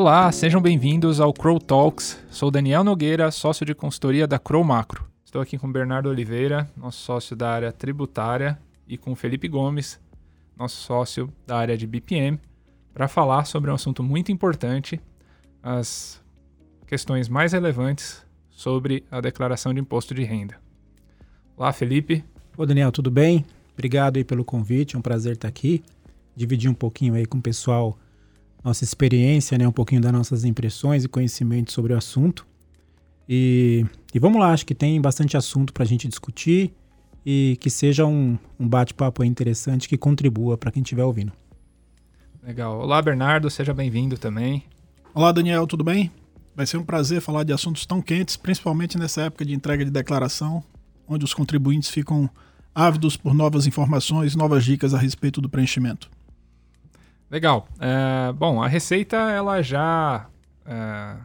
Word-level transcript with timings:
Olá, 0.00 0.30
sejam 0.30 0.62
bem-vindos 0.62 1.18
ao 1.18 1.32
Crow 1.32 1.58
Talks. 1.58 2.24
Sou 2.30 2.52
Daniel 2.52 2.84
Nogueira, 2.84 3.32
sócio 3.32 3.66
de 3.66 3.74
consultoria 3.74 4.28
da 4.28 4.38
Crow 4.38 4.62
Macro. 4.62 5.04
Estou 5.24 5.42
aqui 5.42 5.58
com 5.58 5.72
Bernardo 5.72 6.08
Oliveira, 6.08 6.70
nosso 6.76 7.00
sócio 7.00 7.34
da 7.34 7.50
área 7.50 7.72
tributária, 7.72 8.56
e 8.86 8.96
com 8.96 9.16
Felipe 9.16 9.48
Gomes, 9.48 9.98
nosso 10.56 10.76
sócio 10.76 11.32
da 11.44 11.58
área 11.58 11.76
de 11.76 11.84
BPM, 11.84 12.38
para 12.94 13.08
falar 13.08 13.44
sobre 13.44 13.72
um 13.72 13.74
assunto 13.74 14.00
muito 14.00 14.30
importante, 14.30 15.00
as 15.60 16.22
questões 16.86 17.28
mais 17.28 17.52
relevantes 17.52 18.24
sobre 18.50 19.04
a 19.10 19.20
declaração 19.20 19.74
de 19.74 19.80
imposto 19.80 20.14
de 20.14 20.22
renda. 20.22 20.60
Olá, 21.56 21.72
Felipe. 21.72 22.24
Ô, 22.56 22.64
Daniel, 22.64 22.92
tudo 22.92 23.10
bem? 23.10 23.44
Obrigado 23.72 24.16
aí 24.16 24.22
pelo 24.22 24.44
convite, 24.44 24.94
é 24.94 24.98
um 25.00 25.02
prazer 25.02 25.32
estar 25.32 25.48
aqui, 25.48 25.82
dividir 26.36 26.70
um 26.70 26.74
pouquinho 26.74 27.14
aí 27.14 27.26
com 27.26 27.38
o 27.38 27.42
pessoal 27.42 27.98
nossa 28.62 28.84
experiência, 28.84 29.56
né, 29.56 29.66
um 29.66 29.72
pouquinho 29.72 30.00
das 30.00 30.12
nossas 30.12 30.44
impressões 30.44 31.04
e 31.04 31.08
conhecimentos 31.08 31.74
sobre 31.74 31.92
o 31.92 31.96
assunto. 31.96 32.46
E, 33.28 33.84
e 34.14 34.18
vamos 34.18 34.40
lá, 34.40 34.52
acho 34.52 34.64
que 34.64 34.74
tem 34.74 35.00
bastante 35.00 35.36
assunto 35.36 35.72
para 35.72 35.84
a 35.84 35.86
gente 35.86 36.08
discutir 36.08 36.74
e 37.24 37.58
que 37.60 37.68
seja 37.68 38.06
um, 38.06 38.38
um 38.58 38.66
bate-papo 38.66 39.22
interessante 39.22 39.88
que 39.88 39.98
contribua 39.98 40.56
para 40.56 40.70
quem 40.70 40.82
estiver 40.82 41.04
ouvindo. 41.04 41.32
Legal. 42.42 42.80
Olá, 42.80 43.02
Bernardo, 43.02 43.50
seja 43.50 43.74
bem-vindo 43.74 44.16
também. 44.16 44.64
Olá, 45.14 45.32
Daniel, 45.32 45.66
tudo 45.66 45.84
bem? 45.84 46.10
Vai 46.56 46.66
ser 46.66 46.78
um 46.78 46.84
prazer 46.84 47.20
falar 47.20 47.44
de 47.44 47.52
assuntos 47.52 47.84
tão 47.84 48.00
quentes, 48.00 48.36
principalmente 48.36 48.98
nessa 48.98 49.22
época 49.22 49.44
de 49.44 49.54
entrega 49.54 49.84
de 49.84 49.90
declaração, 49.90 50.64
onde 51.06 51.24
os 51.24 51.34
contribuintes 51.34 51.90
ficam 51.90 52.28
ávidos 52.74 53.16
por 53.16 53.34
novas 53.34 53.66
informações, 53.66 54.34
novas 54.34 54.64
dicas 54.64 54.94
a 54.94 54.98
respeito 54.98 55.40
do 55.40 55.48
preenchimento. 55.48 56.10
Legal. 57.30 57.68
É, 57.78 58.32
bom, 58.32 58.62
a 58.62 58.68
Receita 58.68 59.16
ela 59.16 59.62
já 59.62 60.26
é, 60.64 61.16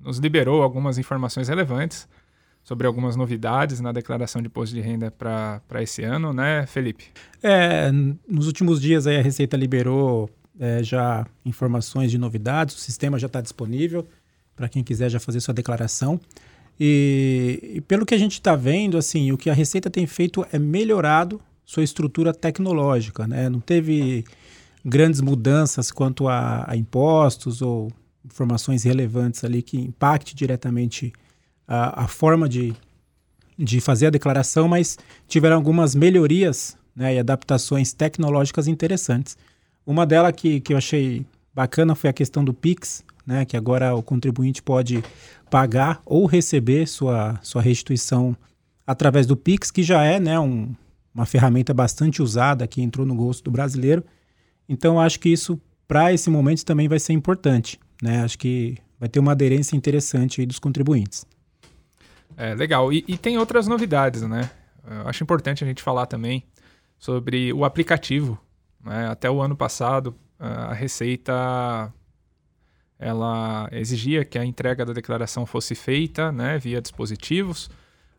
nos 0.00 0.18
liberou 0.18 0.62
algumas 0.62 0.98
informações 0.98 1.48
relevantes 1.48 2.08
sobre 2.62 2.86
algumas 2.86 3.14
novidades 3.14 3.80
na 3.80 3.92
declaração 3.92 4.42
de 4.42 4.48
imposto 4.48 4.74
de 4.74 4.80
renda 4.80 5.10
para 5.10 5.82
esse 5.82 6.02
ano, 6.02 6.32
né, 6.32 6.66
Felipe? 6.66 7.06
É, 7.42 7.90
nos 8.28 8.46
últimos 8.46 8.80
dias 8.80 9.06
aí 9.06 9.16
a 9.16 9.22
Receita 9.22 9.56
liberou 9.56 10.28
é, 10.58 10.82
já 10.82 11.26
informações 11.44 12.10
de 12.10 12.18
novidades, 12.18 12.74
o 12.74 12.78
sistema 12.78 13.18
já 13.18 13.26
está 13.26 13.40
disponível 13.40 14.06
para 14.56 14.68
quem 14.68 14.82
quiser 14.82 15.10
já 15.10 15.20
fazer 15.20 15.40
sua 15.40 15.54
declaração. 15.54 16.20
E, 16.78 17.74
e 17.76 17.80
pelo 17.82 18.04
que 18.04 18.14
a 18.14 18.18
gente 18.18 18.32
está 18.32 18.56
vendo, 18.56 18.98
assim, 18.98 19.32
o 19.32 19.38
que 19.38 19.48
a 19.48 19.54
Receita 19.54 19.88
tem 19.88 20.06
feito 20.06 20.46
é 20.52 20.58
melhorado 20.58 21.40
sua 21.64 21.82
estrutura 21.82 22.32
tecnológica, 22.32 23.26
né? 23.26 23.48
Não 23.48 23.60
teve 23.60 24.24
grandes 24.86 25.20
mudanças 25.20 25.90
quanto 25.90 26.28
a, 26.28 26.64
a 26.70 26.76
impostos 26.76 27.60
ou 27.60 27.90
informações 28.24 28.84
relevantes 28.84 29.42
ali 29.42 29.60
que 29.60 29.76
impacte 29.76 30.34
diretamente 30.34 31.12
a, 31.66 32.04
a, 32.04 32.08
forma 32.08 32.48
de, 32.48 32.72
de 33.58 33.80
fazer 33.80 34.06
a 34.06 34.10
declaração, 34.10 34.68
mas 34.68 34.96
tiveram 35.26 35.56
algumas 35.56 35.96
melhorias 35.96 36.76
né, 36.94 37.16
e 37.16 37.18
adaptações 37.18 37.92
tecnológicas 37.92 38.68
interessantes. 38.68 39.36
Uma 39.84 40.06
delas 40.06 40.32
que, 40.36 40.60
que 40.60 40.72
eu 40.72 40.76
achei 40.76 41.26
bacana 41.52 41.96
foi 41.96 42.08
a 42.08 42.12
questão 42.12 42.44
do 42.44 42.54
Pix, 42.54 43.04
né, 43.26 43.44
que 43.44 43.56
agora 43.56 43.92
o 43.94 44.02
contribuinte 44.02 44.62
pode 44.62 45.02
pagar 45.50 46.00
ou 46.06 46.26
receber 46.26 46.86
sua, 46.86 47.40
sua 47.42 47.60
restituição 47.60 48.36
através 48.86 49.26
do 49.26 49.36
Pix, 49.36 49.72
que 49.72 49.82
já 49.82 50.04
é 50.04 50.20
né, 50.20 50.38
um, 50.38 50.72
uma 51.12 51.26
ferramenta 51.26 51.74
bastante 51.74 52.22
usada 52.22 52.68
que 52.68 52.80
entrou 52.80 53.04
no 53.04 53.16
gosto 53.16 53.42
do 53.44 53.50
brasileiro. 53.50 54.04
Então, 54.68 55.00
acho 55.00 55.20
que 55.20 55.28
isso, 55.28 55.60
para 55.86 56.12
esse 56.12 56.28
momento, 56.30 56.64
também 56.64 56.88
vai 56.88 56.98
ser 56.98 57.12
importante. 57.12 57.78
Né? 58.02 58.22
Acho 58.22 58.38
que 58.38 58.76
vai 58.98 59.08
ter 59.08 59.20
uma 59.20 59.32
aderência 59.32 59.76
interessante 59.76 60.44
dos 60.44 60.58
contribuintes. 60.58 61.26
É, 62.36 62.54
legal. 62.54 62.92
E, 62.92 63.04
e 63.06 63.16
tem 63.16 63.38
outras 63.38 63.66
novidades, 63.66 64.22
né? 64.22 64.50
Eu 64.88 65.08
acho 65.08 65.22
importante 65.22 65.64
a 65.64 65.66
gente 65.66 65.82
falar 65.82 66.06
também 66.06 66.44
sobre 66.98 67.52
o 67.52 67.64
aplicativo. 67.64 68.38
Né? 68.84 69.08
Até 69.08 69.30
o 69.30 69.40
ano 69.40 69.56
passado, 69.56 70.14
a 70.38 70.72
Receita 70.72 71.92
ela 72.98 73.68
exigia 73.72 74.24
que 74.24 74.38
a 74.38 74.44
entrega 74.44 74.84
da 74.84 74.92
declaração 74.92 75.44
fosse 75.44 75.74
feita 75.74 76.32
né, 76.32 76.58
via 76.58 76.80
dispositivos 76.80 77.70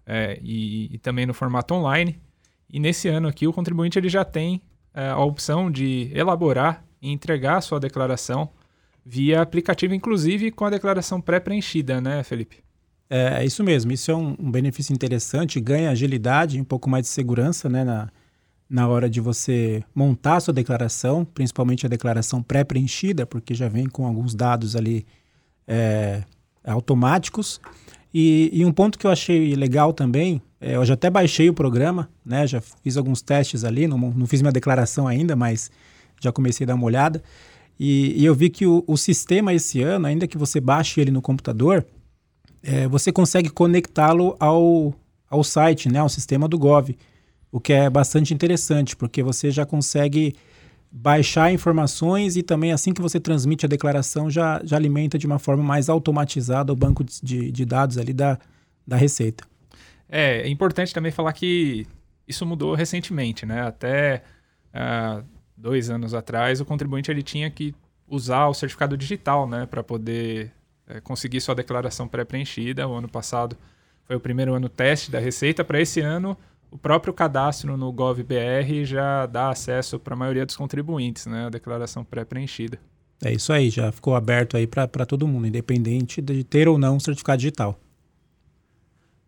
é, 0.05 0.39
e, 0.41 0.93
e, 0.93 0.97
também 0.99 1.25
no 1.25 1.33
formato 1.33 1.73
online. 1.73 2.21
E 2.69 2.79
nesse 2.79 3.07
ano 3.07 3.27
aqui, 3.27 3.47
o 3.47 3.53
contribuinte 3.53 3.97
ele 3.97 4.09
já 4.09 4.23
tem 4.23 4.61
a 4.93 5.23
opção 5.23 5.69
de 5.69 6.11
elaborar 6.13 6.83
e 7.01 7.11
entregar 7.11 7.57
a 7.57 7.61
sua 7.61 7.79
declaração 7.79 8.49
via 9.05 9.41
aplicativo, 9.41 9.93
inclusive 9.93 10.51
com 10.51 10.65
a 10.65 10.69
declaração 10.69 11.21
pré-preenchida, 11.21 12.01
né, 12.01 12.23
Felipe? 12.23 12.57
É, 13.09 13.41
é 13.41 13.45
isso 13.45 13.63
mesmo. 13.63 13.91
Isso 13.91 14.11
é 14.11 14.15
um, 14.15 14.35
um 14.37 14.51
benefício 14.51 14.93
interessante, 14.93 15.59
ganha 15.59 15.91
agilidade, 15.91 16.59
um 16.59 16.65
pouco 16.65 16.89
mais 16.89 17.03
de 17.03 17.09
segurança 17.09 17.69
né, 17.69 17.83
na, 17.83 18.09
na 18.69 18.87
hora 18.87 19.09
de 19.09 19.21
você 19.21 19.83
montar 19.95 20.37
a 20.37 20.39
sua 20.41 20.53
declaração, 20.53 21.23
principalmente 21.23 21.85
a 21.85 21.89
declaração 21.89 22.43
pré-preenchida, 22.43 23.25
porque 23.25 23.53
já 23.53 23.69
vem 23.69 23.87
com 23.87 24.05
alguns 24.05 24.35
dados 24.35 24.75
ali 24.75 25.05
é, 25.65 26.23
automáticos. 26.65 27.61
E, 28.13 28.49
e, 28.53 28.65
um 28.65 28.71
ponto 28.71 28.97
que 28.97 29.05
eu 29.05 29.11
achei 29.11 29.53
legal 29.55 29.93
também, 29.93 30.41
é, 30.59 30.75
eu 30.75 30.85
já 30.85 30.93
até 30.93 31.09
baixei 31.09 31.49
o 31.49 31.53
programa, 31.53 32.09
né? 32.25 32.47
Já 32.47 32.61
fiz 32.61 32.97
alguns 32.97 33.21
testes 33.21 33.63
ali, 33.63 33.87
não, 33.87 33.97
não 33.97 34.25
fiz 34.25 34.41
minha 34.41 34.51
declaração 34.51 35.07
ainda, 35.07 35.35
mas 35.35 35.69
já 36.19 36.31
comecei 36.31 36.63
a 36.65 36.67
dar 36.67 36.75
uma 36.75 36.85
olhada. 36.85 37.21
E, 37.79 38.13
e 38.19 38.25
eu 38.25 38.33
vi 38.33 38.49
que 38.49 38.65
o, 38.65 38.83
o, 38.87 38.97
sistema 38.97 39.53
esse 39.53 39.81
ano, 39.81 40.07
ainda 40.07 40.27
que 40.27 40.37
você 40.37 40.59
baixe 40.59 40.99
ele 40.99 41.11
no 41.11 41.21
computador, 41.21 41.85
é, 42.63 42.87
você 42.87 43.11
consegue 43.11 43.49
conectá-lo 43.49 44.35
ao, 44.39 44.95
ao 45.29 45.43
site, 45.43 45.89
né? 45.89 45.99
Ao 45.99 46.09
sistema 46.09 46.47
do 46.47 46.57
Gov 46.57 46.95
o 47.51 47.59
que 47.59 47.73
é 47.73 47.89
bastante 47.89 48.33
interessante, 48.33 48.95
porque 48.95 49.23
você 49.23 49.51
já 49.51 49.65
consegue 49.65 50.35
baixar 50.91 51.51
informações 51.51 52.37
e 52.37 52.43
também 52.43 52.71
assim 52.71 52.93
que 52.93 53.01
você 53.01 53.19
transmite 53.19 53.65
a 53.65 53.69
declaração 53.69 54.29
já, 54.29 54.61
já 54.63 54.77
alimenta 54.77 55.17
de 55.17 55.27
uma 55.27 55.39
forma 55.39 55.63
mais 55.63 55.89
automatizada 55.89 56.71
o 56.71 56.75
banco 56.75 57.03
de, 57.03 57.51
de 57.51 57.65
dados 57.65 57.97
ali 57.97 58.13
da, 58.13 58.39
da 58.85 58.95
Receita. 58.95 59.43
É, 60.09 60.41
é 60.41 60.47
importante 60.47 60.93
também 60.93 61.11
falar 61.11 61.33
que 61.33 61.85
isso 62.27 62.45
mudou 62.45 62.73
recentemente, 62.73 63.45
né? 63.45 63.61
Até 63.61 64.23
uh, 64.73 65.23
dois 65.55 65.89
anos 65.89 66.13
atrás 66.13 66.61
o 66.61 66.65
contribuinte 66.65 67.11
ele 67.11 67.23
tinha 67.23 67.49
que 67.49 67.75
usar 68.07 68.47
o 68.47 68.53
certificado 68.53 68.95
digital, 68.95 69.47
né, 69.47 69.65
para 69.65 69.83
poder 69.83 70.51
é, 70.87 71.01
conseguir 71.01 71.41
sua 71.41 71.53
declaração 71.53 72.07
pré-preenchida. 72.07 72.87
O 72.87 72.93
ano 72.93 73.09
passado 73.09 73.57
foi 74.05 74.15
o 74.15 74.19
primeiro 74.19 74.53
ano 74.53 74.69
teste 74.69 75.11
da 75.11 75.19
Receita. 75.19 75.63
Para 75.63 75.81
esse 75.81 75.99
ano 75.99 76.37
o 76.69 76.77
próprio 76.77 77.13
cadastro 77.13 77.77
no 77.77 77.91
GovBR 77.91 78.85
já 78.85 79.25
dá 79.25 79.49
acesso 79.49 79.99
para 79.99 80.13
a 80.13 80.17
maioria 80.17 80.45
dos 80.45 80.55
contribuintes, 80.55 81.25
né? 81.25 81.45
A 81.45 81.49
declaração 81.49 82.03
pré-preenchida. 82.03 82.79
É 83.23 83.33
isso 83.33 83.51
aí, 83.51 83.69
já 83.69 83.91
ficou 83.91 84.15
aberto 84.15 84.57
aí 84.57 84.67
para 84.67 85.05
todo 85.05 85.27
mundo, 85.27 85.47
independente 85.47 86.21
de 86.21 86.43
ter 86.43 86.67
ou 86.67 86.77
não 86.77 86.97
um 86.97 86.99
certificado 86.99 87.39
digital. 87.39 87.79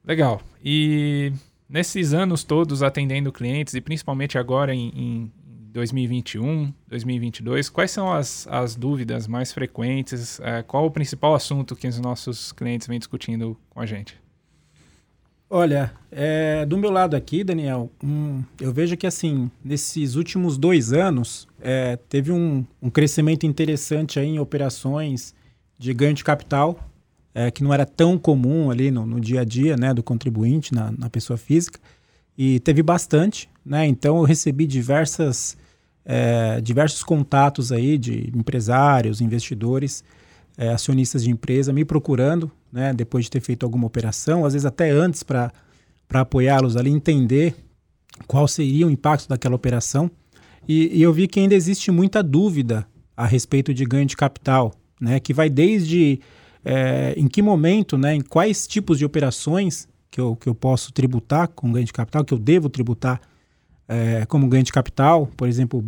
Legal. 0.05 0.41
E 0.63 1.31
nesses 1.67 2.13
anos 2.13 2.43
todos 2.43 2.83
atendendo 2.83 3.31
clientes, 3.31 3.73
e 3.73 3.81
principalmente 3.81 4.37
agora 4.37 4.75
em, 4.75 4.91
em 4.95 5.31
2021, 5.71 6.73
2022, 6.87 7.69
quais 7.69 7.91
são 7.91 8.11
as, 8.11 8.47
as 8.47 8.75
dúvidas 8.75 9.27
mais 9.27 9.51
frequentes? 9.51 10.39
É, 10.41 10.61
qual 10.61 10.85
o 10.85 10.91
principal 10.91 11.33
assunto 11.33 11.75
que 11.75 11.87
os 11.87 11.99
nossos 11.99 12.51
clientes 12.51 12.87
vêm 12.87 12.99
discutindo 12.99 13.57
com 13.69 13.79
a 13.79 13.85
gente? 13.85 14.19
Olha, 15.51 15.91
é, 16.11 16.63
do 16.63 16.77
meu 16.77 16.91
lado 16.91 17.15
aqui, 17.15 17.43
Daniel, 17.43 17.91
um, 18.03 18.43
eu 18.61 18.71
vejo 18.71 18.95
que 18.95 19.07
assim, 19.07 19.49
nesses 19.65 20.13
últimos 20.13 20.59
dois 20.59 20.93
anos, 20.93 21.47
é, 21.59 21.97
teve 22.07 22.31
um, 22.31 22.63
um, 22.79 22.87
crescimento 22.91 23.47
interessante 23.47 24.19
aí 24.19 24.27
em 24.27 24.37
operações 24.37 25.33
de 25.75 25.91
ganho 25.91 26.13
de 26.13 26.23
capital, 26.23 26.79
é, 27.33 27.49
que 27.49 27.63
não 27.63 27.73
era 27.73 27.83
tão 27.83 28.15
comum 28.15 28.69
ali 28.69 28.91
no, 28.91 29.07
no, 29.07 29.19
dia 29.19 29.41
a 29.41 29.43
dia 29.43 29.75
né, 29.75 29.91
do 29.91 30.03
contribuinte, 30.03 30.71
na, 30.71 30.91
na, 30.91 31.09
pessoa 31.09 31.35
física, 31.35 31.79
e 32.37 32.59
teve 32.59 32.83
bastante, 32.83 33.49
né? 33.65 33.87
Então 33.87 34.17
eu 34.17 34.23
recebi 34.23 34.67
diversas, 34.67 35.57
é, 36.05 36.61
diversos 36.61 37.03
contatos 37.03 37.71
aí 37.71 37.97
de 37.97 38.31
empresários, 38.35 39.19
investidores, 39.19 40.03
é, 40.55 40.69
acionistas 40.69 41.23
de 41.23 41.31
empresa 41.31 41.73
me 41.73 41.83
procurando, 41.83 42.51
né, 42.71 42.93
depois 42.93 43.25
de 43.25 43.31
ter 43.31 43.41
feito 43.41 43.65
alguma 43.65 43.87
operação, 43.87 44.45
às 44.45 44.53
vezes 44.53 44.65
até 44.65 44.89
antes 44.89 45.23
para 45.23 45.51
apoiá-los 46.11 46.77
ali, 46.77 46.89
entender 46.89 47.55
qual 48.27 48.47
seria 48.47 48.87
o 48.87 48.89
impacto 48.89 49.27
daquela 49.27 49.55
operação. 49.55 50.09
E, 50.67 50.97
e, 50.97 51.01
eu 51.01 51.11
vi 51.11 51.27
que 51.27 51.39
ainda 51.39 51.55
existe 51.55 51.91
muita 51.91 52.21
dúvida 52.21 52.87
a 53.15 53.25
respeito 53.25 53.73
de 53.73 53.85
ganho 53.85 54.05
de 54.05 54.15
capital, 54.15 54.73
né, 54.99 55.19
que 55.19 55.33
vai 55.33 55.49
desde 55.49 56.19
é, 56.63 57.13
em 57.17 57.27
que 57.27 57.41
momento, 57.41 57.97
né, 57.97 58.15
em 58.15 58.21
quais 58.21 58.67
tipos 58.67 58.97
de 58.97 59.05
operações 59.05 59.87
que 60.11 60.19
eu, 60.19 60.35
que 60.35 60.47
eu 60.47 60.55
posso 60.55 60.91
tributar 60.91 61.47
com 61.47 61.71
ganho 61.71 61.85
de 61.85 61.93
capital, 61.93 62.23
que 62.23 62.33
eu 62.33 62.39
devo 62.39 62.69
tributar 62.69 63.21
é, 63.87 64.25
como 64.25 64.47
ganho 64.47 64.63
de 64.63 64.71
capital, 64.71 65.27
por 65.37 65.47
exemplo, 65.47 65.83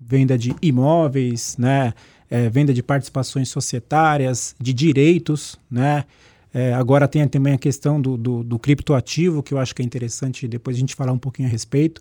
venda 0.00 0.36
de 0.36 0.54
imóveis, 0.60 1.56
né? 1.58 1.94
É, 2.30 2.48
venda 2.48 2.72
de 2.72 2.82
participações 2.82 3.48
societárias, 3.48 4.56
de 4.60 4.72
direitos, 4.72 5.58
né? 5.70 6.04
É, 6.52 6.72
agora 6.72 7.08
tem 7.08 7.26
também 7.26 7.52
a 7.52 7.58
questão 7.58 8.00
do, 8.00 8.16
do, 8.16 8.44
do, 8.44 8.58
criptoativo, 8.60 9.42
que 9.42 9.52
eu 9.52 9.58
acho 9.58 9.74
que 9.74 9.82
é 9.82 9.84
interessante 9.84 10.46
depois 10.46 10.76
a 10.76 10.80
gente 10.80 10.94
falar 10.94 11.10
um 11.10 11.18
pouquinho 11.18 11.48
a 11.48 11.50
respeito. 11.50 12.00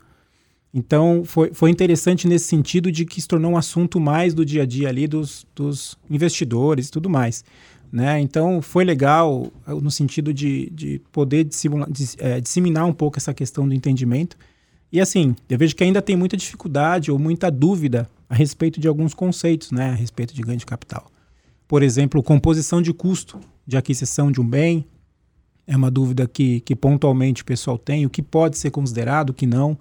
Então, 0.72 1.24
foi, 1.26 1.52
foi 1.54 1.72
interessante 1.72 2.28
nesse 2.28 2.46
sentido 2.46 2.92
de 2.92 3.04
que 3.04 3.20
se 3.20 3.28
tornou 3.28 3.52
um 3.52 3.58
assunto 3.58 4.00
mais 4.00 4.34
do 4.34 4.46
dia 4.46 4.62
a 4.62 4.66
dia 4.66 4.90
ali 4.90 5.08
dos, 5.08 5.46
dos 5.56 5.98
investidores 6.10 6.88
e 6.88 6.92
tudo 6.92 7.10
mais. 7.10 7.44
Né? 7.92 8.20
Então, 8.20 8.62
foi 8.62 8.84
legal 8.84 9.52
no 9.68 9.92
sentido 9.92 10.34
de, 10.34 10.70
de 10.72 11.00
poder 11.12 11.44
dissiminar, 11.44 11.92
de, 11.92 12.06
é, 12.18 12.42
disseminar 12.42 12.86
um 12.86 12.94
pouco 12.94 13.20
essa 13.20 13.34
questão 13.34 13.68
do 13.68 13.74
entendimento. 13.74 14.36
E 14.94 15.02
assim, 15.02 15.36
eu 15.50 15.58
vejo 15.58 15.76
que 15.76 15.84
ainda 15.84 16.04
tem 16.04 16.16
muita 16.16 16.38
dificuldade 16.38 17.12
ou 17.12 17.18
muita 17.18 17.50
dúvida 17.50 18.08
a 18.30 18.36
respeito 18.36 18.80
de 18.80 18.88
alguns 18.88 19.16
conceitos, 19.16 19.72
né? 19.72 19.90
a 19.90 19.96
respeito 19.96 20.36
de 20.36 20.42
ganho 20.44 20.60
de 20.60 20.68
capital. 20.68 21.08
Por 21.68 21.82
exemplo, 21.82 22.22
composição 22.22 22.80
de 22.80 22.94
custo 22.94 23.40
de 23.66 23.76
aquisição 23.76 24.32
de 24.32 24.40
um 24.40 24.48
bem. 24.48 24.86
É 25.66 25.76
uma 25.76 25.90
dúvida 25.90 26.28
que, 26.28 26.60
que 26.60 26.76
pontualmente 26.76 27.42
o 27.42 27.46
pessoal 27.46 27.76
tem, 27.76 28.06
o 28.06 28.10
que 28.10 28.22
pode 28.22 28.56
ser 28.56 28.70
considerado, 28.70 29.32
o 29.32 29.34
que 29.34 29.48
não. 29.48 29.76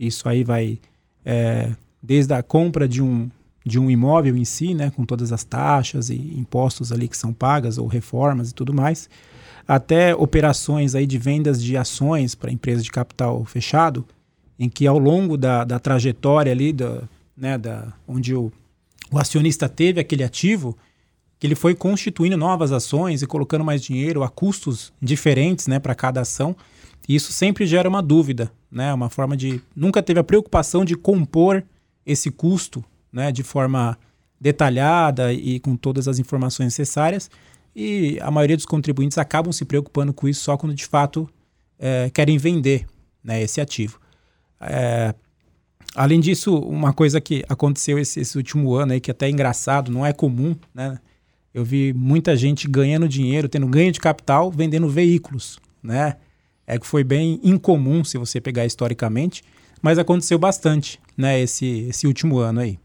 Isso 0.00 0.28
aí 0.28 0.42
vai 0.42 0.80
é, 1.24 1.70
desde 2.02 2.34
a 2.34 2.42
compra 2.42 2.88
de 2.88 3.00
um, 3.00 3.30
de 3.64 3.78
um 3.78 3.88
imóvel 3.88 4.36
em 4.36 4.44
si, 4.44 4.74
né, 4.74 4.90
com 4.90 5.04
todas 5.04 5.32
as 5.32 5.44
taxas 5.44 6.10
e 6.10 6.16
impostos 6.16 6.90
ali 6.90 7.06
que 7.06 7.16
são 7.16 7.32
pagas, 7.32 7.78
ou 7.78 7.86
reformas 7.86 8.50
e 8.50 8.54
tudo 8.54 8.74
mais, 8.74 9.08
até 9.68 10.16
operações 10.16 10.96
aí 10.96 11.06
de 11.06 11.16
vendas 11.16 11.62
de 11.62 11.76
ações 11.76 12.34
para 12.34 12.50
empresas 12.50 12.82
de 12.82 12.90
capital 12.90 13.44
fechado, 13.44 14.04
em 14.58 14.68
que 14.68 14.86
ao 14.86 14.98
longo 14.98 15.36
da, 15.36 15.64
da 15.64 15.78
trajetória 15.78 16.52
ali, 16.52 16.72
da, 16.72 17.02
né, 17.36 17.56
da, 17.56 17.92
onde 18.06 18.34
o, 18.34 18.52
o 19.10 19.18
acionista 19.18 19.68
teve 19.68 20.00
aquele 20.00 20.24
ativo, 20.24 20.76
que 21.38 21.46
ele 21.46 21.54
foi 21.54 21.74
constituindo 21.74 22.36
novas 22.36 22.72
ações 22.72 23.22
e 23.22 23.26
colocando 23.26 23.64
mais 23.64 23.82
dinheiro 23.82 24.22
a 24.22 24.28
custos 24.28 24.92
diferentes 25.00 25.68
né, 25.68 25.78
para 25.78 25.94
cada 25.94 26.20
ação. 26.20 26.56
E 27.08 27.14
isso 27.14 27.32
sempre 27.32 27.66
gera 27.66 27.88
uma 27.88 28.02
dúvida, 28.02 28.52
né? 28.70 28.92
Uma 28.92 29.08
forma 29.08 29.34
de. 29.34 29.62
Nunca 29.74 30.02
teve 30.02 30.20
a 30.20 30.24
preocupação 30.24 30.84
de 30.84 30.94
compor 30.94 31.64
esse 32.04 32.30
custo 32.30 32.84
né, 33.10 33.32
de 33.32 33.42
forma 33.42 33.96
detalhada 34.40 35.32
e 35.32 35.58
com 35.60 35.74
todas 35.74 36.06
as 36.06 36.18
informações 36.18 36.66
necessárias. 36.66 37.30
E 37.74 38.18
a 38.20 38.30
maioria 38.30 38.56
dos 38.56 38.66
contribuintes 38.66 39.16
acabam 39.16 39.52
se 39.52 39.64
preocupando 39.64 40.12
com 40.12 40.28
isso 40.28 40.42
só 40.42 40.56
quando 40.56 40.74
de 40.74 40.84
fato 40.84 41.28
é, 41.78 42.10
querem 42.10 42.36
vender 42.36 42.86
né, 43.22 43.42
esse 43.42 43.60
ativo. 43.60 43.98
É, 44.60 45.14
além 45.94 46.20
disso, 46.20 46.56
uma 46.58 46.92
coisa 46.92 47.20
que 47.20 47.44
aconteceu 47.48 47.98
esse, 47.98 48.20
esse, 48.20 48.36
último 48.36 48.74
ano 48.74 48.92
aí, 48.92 49.00
que 49.00 49.10
até 49.10 49.26
é 49.26 49.30
engraçado, 49.30 49.90
não 49.90 50.04
é 50.04 50.12
comum, 50.12 50.56
né? 50.74 50.98
Eu 51.52 51.64
vi 51.64 51.92
muita 51.92 52.36
gente 52.36 52.68
ganhando 52.68 53.08
dinheiro, 53.08 53.48
tendo 53.48 53.66
ganho 53.66 53.90
de 53.90 54.00
capital, 54.00 54.50
vendendo 54.50 54.88
veículos, 54.88 55.58
né? 55.82 56.16
É 56.66 56.78
que 56.78 56.86
foi 56.86 57.02
bem 57.02 57.40
incomum 57.42 58.04
se 58.04 58.18
você 58.18 58.40
pegar 58.40 58.66
historicamente, 58.66 59.42
mas 59.80 59.98
aconteceu 59.98 60.38
bastante, 60.38 61.00
né, 61.16 61.40
esse, 61.40 61.86
esse 61.88 62.06
último 62.06 62.38
ano 62.38 62.60
aí. 62.60 62.78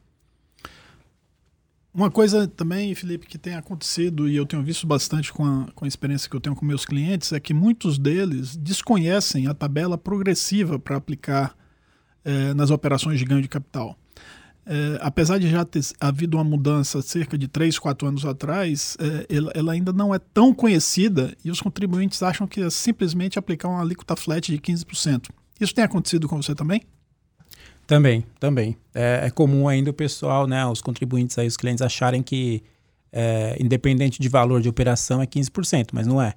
Uma 1.94 2.10
coisa 2.10 2.48
também, 2.48 2.96
Felipe, 2.96 3.28
que 3.28 3.38
tem 3.38 3.54
acontecido 3.54 4.28
e 4.28 4.36
eu 4.36 4.48
tenho 4.48 4.64
visto 4.64 4.88
bastante 4.88 5.32
com 5.32 5.46
a, 5.46 5.68
com 5.76 5.86
a 5.86 5.88
experiência 5.88 6.28
que 6.28 6.36
eu 6.36 6.40
tenho 6.40 6.56
com 6.56 6.66
meus 6.66 6.86
clientes 6.86 7.32
é 7.32 7.40
que 7.40 7.54
muitos 7.54 8.00
deles 8.00 8.56
desconhecem 8.56 9.46
a 9.46 9.54
tabela 9.54 9.96
progressiva 9.96 10.80
para 10.80 10.96
aplicar 10.96 11.56
eh, 12.26 12.54
nas 12.54 12.70
operações 12.70 13.20
de 13.20 13.26
ganho 13.26 13.42
de 13.42 13.48
capital. 13.48 13.98
É, 14.66 14.98
apesar 15.02 15.40
de 15.40 15.50
já 15.50 15.66
ter 15.66 15.82
havido 16.00 16.38
uma 16.38 16.44
mudança 16.44 17.02
cerca 17.02 17.38
de 17.38 17.50
3, 17.50 17.78
4 17.78 18.08
anos 18.08 18.26
atrás, 18.26 18.96
é, 19.00 19.36
ela, 19.36 19.52
ela, 19.54 19.74
ainda 19.74 19.92
não 19.92 20.16
é 20.16 20.20
tão 20.20 20.54
conhecida 20.54 21.36
e 21.44 21.52
os 21.52 21.60
contribuintes 21.60 22.24
acham 22.24 22.48
que 22.48 22.62
é 22.62 22.70
simplesmente 22.70 23.38
aplicar 23.38 23.68
uma 23.68 23.82
alíquota 23.82 24.16
flat 24.16 24.50
de 24.50 24.58
15%. 24.58 25.30
Isso 25.60 25.76
tem 25.76 25.84
acontecido 25.84 26.30
com 26.30 26.42
você 26.42 26.56
também? 26.56 26.82
Também, 27.86 28.26
também. 28.40 28.78
É, 28.96 29.22
é 29.26 29.30
comum 29.30 29.68
ainda 29.68 29.90
o 29.90 29.94
pessoal, 29.94 30.48
né, 30.48 30.66
os 30.66 30.82
contribuintes 30.82 31.38
aí, 31.38 31.48
os 31.48 31.58
clientes 31.58 31.82
acharem 31.82 32.24
que 32.24 32.64
é, 33.12 33.58
independente 33.60 34.20
de 34.22 34.30
valor 34.30 34.62
de 34.62 34.70
operação 34.70 35.22
é 35.22 35.26
15%, 35.26 35.90
mas 35.92 36.08
não 36.08 36.22
é. 36.22 36.34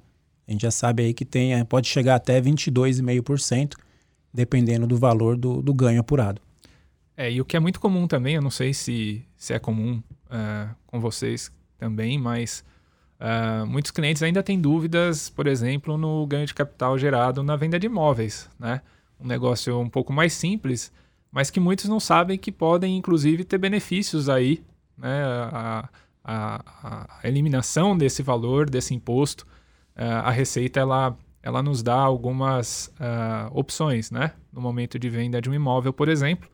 A 0.49 0.51
gente 0.53 0.63
já 0.63 0.71
sabe 0.71 1.05
aí 1.05 1.15
que 1.15 1.25
tem, 1.25 1.55
é, 1.55 1.65
pode 1.65 1.89
chegar 1.89 2.17
até 2.17 2.41
22,5%, 2.41 3.75
dependendo 4.37 4.87
do 4.87 4.99
valor 4.99 5.37
do, 5.37 5.63
do 5.63 5.73
ganho 5.73 5.99
apurado. 5.99 6.41
É, 7.17 7.33
e 7.33 7.41
o 7.41 7.45
que 7.45 7.57
é 7.57 7.61
muito 7.61 7.81
comum 7.81 8.07
também, 8.07 8.35
eu 8.35 8.43
não 8.43 8.51
sei 8.51 8.75
se, 8.75 9.25
se 9.37 9.55
é 9.55 9.59
comum 9.59 10.03
uh, 10.27 10.75
com 10.87 11.01
vocês 11.01 11.51
também, 11.79 12.19
mas 12.19 12.63
uh, 13.19 13.67
muitos 13.67 13.91
clientes 13.91 14.23
ainda 14.23 14.43
têm 14.43 14.61
dúvidas, 14.61 15.31
por 15.31 15.47
exemplo, 15.47 15.97
no 15.97 16.27
ganho 16.27 16.47
de 16.47 16.53
capital 16.53 16.99
gerado 16.99 17.43
na 17.43 17.57
venda 17.57 17.79
de 17.79 17.87
imóveis, 17.87 18.51
né? 18.59 18.83
Um 19.19 19.27
negócio 19.27 19.81
um 19.81 19.89
pouco 19.89 20.13
mais 20.13 20.35
simples, 20.35 20.93
mas 21.33 21.51
que 21.51 21.59
muitos 21.59 21.87
não 21.87 21.99
sabem 21.99 22.37
que 22.37 22.53
podem, 22.53 22.99
inclusive, 22.99 23.45
ter 23.45 23.57
benefícios 23.57 24.29
aí, 24.29 24.63
né? 24.99 25.25
A, 25.51 25.89
a, 26.23 27.19
a 27.23 27.27
eliminação 27.27 27.97
desse 27.97 28.23
valor, 28.23 28.69
desse 28.69 28.95
imposto, 28.95 29.47
uh, 29.97 30.21
a 30.25 30.31
Receita, 30.31 30.81
ela, 30.81 31.17
ela 31.47 31.63
nos 31.63 31.81
dá 31.81 31.95
algumas 31.95 32.93
opções, 33.53 34.11
né? 34.11 34.33
No 34.53 34.61
momento 34.61 34.99
de 34.99 35.09
venda 35.09 35.41
de 35.41 35.49
um 35.49 35.55
imóvel, 35.55 35.93
por 35.93 36.09
exemplo, 36.09 36.51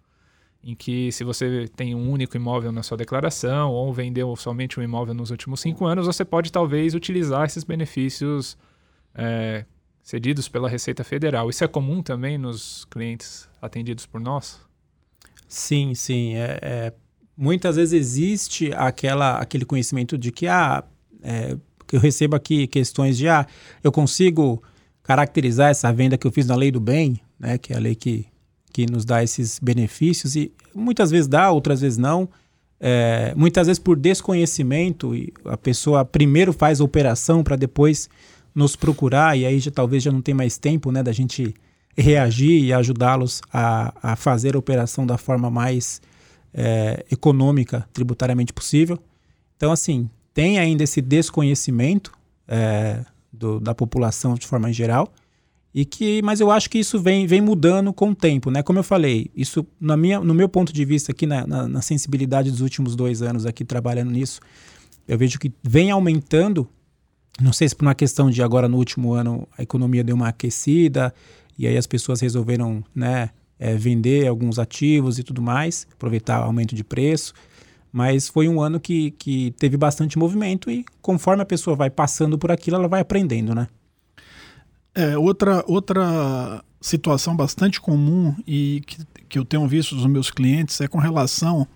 em 0.63 0.75
que 0.75 1.11
se 1.11 1.25
você 1.25 1.67
tem 1.75 1.95
um 1.95 2.11
único 2.11 2.37
imóvel 2.37 2.71
na 2.71 2.83
sua 2.83 2.99
declaração 2.99 3.71
ou 3.73 3.91
vendeu 3.91 4.37
somente 4.37 4.79
um 4.79 4.83
imóvel 4.83 5.15
nos 5.15 5.31
últimos 5.31 5.61
cinco 5.61 5.87
anos, 5.87 6.07
você 6.07 6.27
pode 6.27 6.53
talvez 6.53 6.95
utilizar 6.95 7.47
esses 7.47 7.65
benefícios 7.65 8.59
é, 9.15 9.65
cedidos 10.03 10.47
pela 10.47 10.69
Receita 10.69 11.03
Federal. 11.03 11.49
Isso 11.49 11.65
é 11.65 11.69
comum 11.69 12.03
também 12.03 12.37
nos 12.37 12.85
clientes 12.85 13.49
atendidos 13.63 14.05
por 14.05 14.21
nós? 14.21 14.61
Sim, 15.49 15.95
sim. 15.95 16.35
É, 16.35 16.59
é 16.61 16.93
muitas 17.35 17.77
vezes 17.77 17.95
existe 17.95 18.73
aquela, 18.75 19.39
aquele 19.39 19.65
conhecimento 19.65 20.19
de 20.19 20.31
que, 20.31 20.47
ah, 20.47 20.85
é, 21.23 21.57
que 21.89 21.97
eu 21.97 22.01
recebo 22.01 22.37
aqui 22.37 22.67
questões 22.67 23.17
de, 23.17 23.27
ah, 23.27 23.47
eu 23.83 23.91
consigo 23.91 24.63
caracterizar 25.03 25.71
essa 25.71 25.93
venda 25.93 26.17
que 26.17 26.27
eu 26.27 26.33
fiz 26.33 26.47
na 26.47 26.55
lei 26.55 26.71
do 26.71 26.81
bem, 26.81 27.21
né, 27.39 27.59
que 27.59 27.73
é 27.73 27.77
a 27.77 27.81
lei 27.81 27.95
que 27.95 28.27
que 28.73 28.91
nos 28.91 29.05
dá 29.05 29.23
esses 29.23 29.59
benefícios 29.59 30.35
e 30.35 30.51
muitas 30.75 31.11
vezes 31.11 31.29
dá, 31.29 31.51
outras 31.51 31.83
vezes 31.83 31.99
não. 31.99 32.29
É, 32.81 33.33
muitas 33.37 33.67
vezes 33.67 33.79
por 33.79 33.97
desconhecimento, 33.97 35.13
a 35.45 35.57
pessoa 35.57 36.05
primeiro 36.05 36.53
faz 36.53 36.81
a 36.81 36.85
operação 36.85 37.45
para 37.45 37.55
depois 37.55 38.09
nos 38.55 38.75
procurar 38.75 39.37
e 39.37 39.47
aí 39.47 39.59
já, 39.59 39.71
talvez 39.71 40.03
já 40.03 40.11
não 40.11 40.23
tem 40.23 40.35
mais 40.35 40.59
tempo 40.59 40.91
né, 40.91 41.03
da 41.03 41.13
gente 41.13 41.55
reagir 41.97 42.65
e 42.65 42.73
ajudá-los 42.73 43.43
a, 43.53 43.95
a 44.03 44.17
fazer 44.17 44.57
a 44.57 44.59
operação 44.59 45.07
da 45.07 45.19
forma 45.19 45.51
mais 45.51 46.01
é, 46.53 47.05
econômica, 47.11 47.87
tributariamente 47.93 48.53
possível. 48.53 48.99
Então, 49.57 49.71
assim, 49.71 50.09
tem 50.35 50.59
ainda 50.59 50.83
esse 50.83 51.01
desconhecimento 51.01 52.13
é, 52.49 53.05
do, 53.33 53.59
da 53.59 53.75
população 53.75 54.35
de 54.35 54.47
forma 54.47 54.73
geral 54.73 55.13
e 55.75 55.85
que, 55.85 56.21
mas 56.23 56.41
eu 56.41 56.51
acho 56.51 56.69
que 56.69 56.79
isso 56.79 57.01
vem, 57.01 57.27
vem 57.27 57.41
mudando 57.41 57.93
com 57.93 58.11
o 58.11 58.15
tempo, 58.15 58.51
né? 58.51 58.63
Como 58.63 58.79
eu 58.79 58.83
falei, 58.83 59.31
isso 59.35 59.67
na 59.81 59.97
minha, 59.97 60.21
no 60.21 60.35
meu 60.35 60.49
ponto 60.49 60.73
de 60.73 60.85
vista 60.85 61.13
aqui 61.13 61.27
na, 61.27 61.47
na, 61.47 61.67
na 61.67 61.81
sensibilidade 61.83 62.51
dos 62.51 62.61
últimos 62.61 62.95
dois 62.95 63.23
anos 63.23 63.47
aqui 63.47 63.65
trabalhando 63.65 64.11
nisso, 64.11 64.41
eu 65.09 65.17
vejo 65.17 65.39
que 65.39 65.51
vem 65.63 65.91
aumentando. 65.91 66.69
Não 67.41 67.53
sei 67.53 67.69
se 67.69 67.75
por 67.75 67.87
uma 67.87 67.95
questão 67.95 68.31
de 68.31 68.43
agora 68.43 68.69
no 68.69 68.77
último 68.77 69.15
ano 69.15 69.49
a 69.57 69.63
economia 69.63 70.05
deu 70.05 70.15
uma 70.15 70.29
aquecida 70.29 71.15
e 71.59 71.67
aí 71.67 71.77
as 71.79 71.87
pessoas 71.87 72.21
resolveram, 72.21 72.85
né, 72.95 73.31
é, 73.59 73.75
vender 73.75 74.27
alguns 74.27 74.59
ativos 74.59 75.19
e 75.19 75.23
tudo 75.23 75.41
mais, 75.41 75.87
aproveitar 75.95 76.41
o 76.41 76.45
aumento 76.45 76.75
de 76.75 76.85
preço. 76.85 77.33
Mas 77.93 78.29
foi 78.29 78.49
um 78.49 78.61
ano 78.61 78.81
que, 78.81 79.11
que 79.13 79.55
teve 79.59 79.77
bastante 79.77 80.19
movimento 80.19 80.71
e 80.71 80.85
conforme 81.03 81.43
a 81.43 81.47
pessoa 81.47 81.77
vai 81.77 81.91
passando 81.91 82.39
por 82.39 82.51
aquilo, 82.51 82.77
ela 82.77 82.89
vai 82.89 83.03
aprendendo, 83.03 83.55
né? 83.55 83.69
É, 84.95 85.17
outra, 85.19 85.63
outra 85.67 86.65
situação 86.81 87.37
bastante 87.37 87.81
comum 87.81 88.35
e 88.47 88.83
que, 88.87 88.99
que 89.29 89.39
eu 89.39 89.45
tenho 89.45 89.67
visto 89.67 89.95
dos 89.95 90.07
meus 90.07 90.31
clientes 90.31 90.81
é 90.81 90.89
com 90.89 90.99
relação 90.99 91.67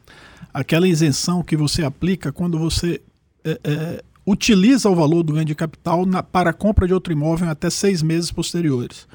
àquela 0.52 0.88
isenção 0.88 1.42
que 1.42 1.56
você 1.56 1.84
aplica 1.84 2.32
quando 2.32 2.58
você 2.58 3.00
é, 3.44 3.60
é, 3.62 4.04
utiliza 4.26 4.90
o 4.90 4.94
valor 4.94 5.22
do 5.22 5.34
ganho 5.34 5.44
de 5.44 5.54
capital 5.54 6.04
na, 6.04 6.22
para 6.22 6.50
a 6.50 6.52
compra 6.52 6.86
de 6.86 6.92
outro 6.92 7.12
imóvel 7.12 7.48
até 7.48 7.70
seis 7.70 8.02
meses 8.02 8.32
posteriores. 8.32 9.06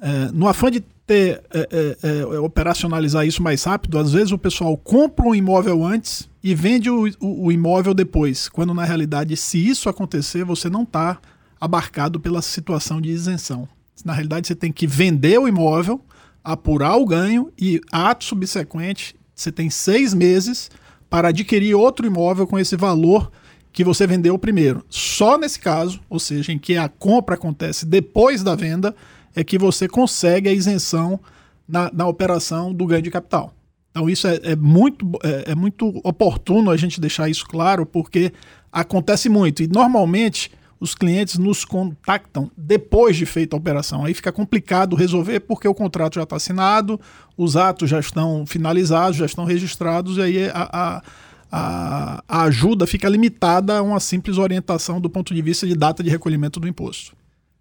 É, 0.00 0.30
no 0.32 0.48
afã 0.48 0.70
de 0.70 0.82
ter, 1.06 1.42
é, 1.52 1.96
é, 2.02 2.08
é, 2.20 2.38
operacionalizar 2.40 3.26
isso 3.26 3.42
mais 3.42 3.62
rápido, 3.62 3.98
às 3.98 4.12
vezes 4.12 4.32
o 4.32 4.38
pessoal 4.38 4.76
compra 4.76 5.26
um 5.26 5.34
imóvel 5.34 5.84
antes 5.84 6.28
e 6.42 6.54
vende 6.54 6.90
o, 6.90 7.06
o, 7.20 7.46
o 7.46 7.52
imóvel 7.52 7.94
depois, 7.94 8.48
quando 8.48 8.74
na 8.74 8.84
realidade, 8.84 9.36
se 9.36 9.64
isso 9.64 9.88
acontecer, 9.88 10.44
você 10.44 10.68
não 10.68 10.82
está 10.82 11.18
abarcado 11.60 12.18
pela 12.18 12.42
situação 12.42 13.00
de 13.00 13.10
isenção. 13.10 13.68
Na 14.04 14.12
realidade, 14.12 14.46
você 14.46 14.54
tem 14.54 14.70
que 14.70 14.86
vender 14.86 15.38
o 15.38 15.48
imóvel, 15.48 16.00
apurar 16.44 16.96
o 16.96 17.06
ganho 17.06 17.52
e, 17.58 17.80
ato 17.90 18.24
subsequente, 18.24 19.16
Você 19.34 19.52
tem 19.52 19.68
seis 19.68 20.14
meses 20.14 20.70
para 21.10 21.28
adquirir 21.28 21.74
outro 21.74 22.06
imóvel 22.06 22.46
com 22.46 22.58
esse 22.58 22.76
valor 22.76 23.30
que 23.72 23.84
você 23.84 24.06
vendeu 24.06 24.38
primeiro. 24.38 24.84
Só 24.88 25.36
nesse 25.36 25.58
caso, 25.60 26.00
ou 26.08 26.18
seja, 26.18 26.52
em 26.52 26.58
que 26.58 26.76
a 26.76 26.88
compra 26.88 27.34
acontece 27.34 27.84
depois 27.84 28.42
da 28.42 28.54
venda, 28.54 28.94
é 29.36 29.44
que 29.44 29.58
você 29.58 29.86
consegue 29.86 30.48
a 30.48 30.52
isenção 30.52 31.20
na, 31.68 31.90
na 31.92 32.08
operação 32.08 32.72
do 32.72 32.86
ganho 32.86 33.02
de 33.02 33.10
capital. 33.10 33.54
Então 33.90 34.08
isso 34.08 34.26
é, 34.26 34.40
é 34.42 34.56
muito, 34.56 35.06
é, 35.22 35.52
é, 35.52 35.54
muito 35.54 36.00
oportuno 36.02 36.70
a 36.70 36.76
gente 36.76 37.00
deixar 37.00 37.28
isso 37.28 37.46
claro, 37.46 37.84
porque 37.84 38.32
acontece 38.72 39.28
muito. 39.28 39.62
E 39.62 39.66
normalmente 39.66 40.50
os 40.78 40.94
clientes 40.94 41.38
nos 41.38 41.64
contactam 41.64 42.50
depois 42.56 43.16
de 43.16 43.24
feita 43.24 43.56
a 43.56 43.58
operação. 43.58 44.04
Aí 44.04 44.12
fica 44.14 44.32
complicado 44.32 44.96
resolver 44.96 45.40
porque 45.40 45.68
o 45.68 45.74
contrato 45.74 46.16
já 46.16 46.22
está 46.22 46.36
assinado, 46.36 47.00
os 47.36 47.56
atos 47.56 47.88
já 47.88 48.00
estão 48.00 48.44
finalizados, 48.46 49.16
já 49.16 49.26
estão 49.26 49.44
registrados, 49.44 50.18
e 50.18 50.22
aí 50.22 50.50
a, 50.50 50.68
a, 50.72 51.02
a, 51.50 52.24
a 52.28 52.42
ajuda 52.44 52.86
fica 52.86 53.08
limitada 53.08 53.78
a 53.78 53.82
uma 53.82 54.00
simples 54.00 54.36
orientação 54.36 55.00
do 55.00 55.08
ponto 55.08 55.34
de 55.34 55.40
vista 55.40 55.66
de 55.66 55.74
data 55.74 56.02
de 56.02 56.10
recolhimento 56.10 56.60
do 56.60 56.68
imposto. 56.68 57.16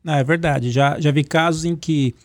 Não, 0.05 0.13
é 0.13 0.24
verdade. 0.24 0.71
Já, 0.71 0.97
já 1.00 1.12
vi 1.12 1.24
casos 1.24 1.65
em 1.65 1.75
que 1.75 2.15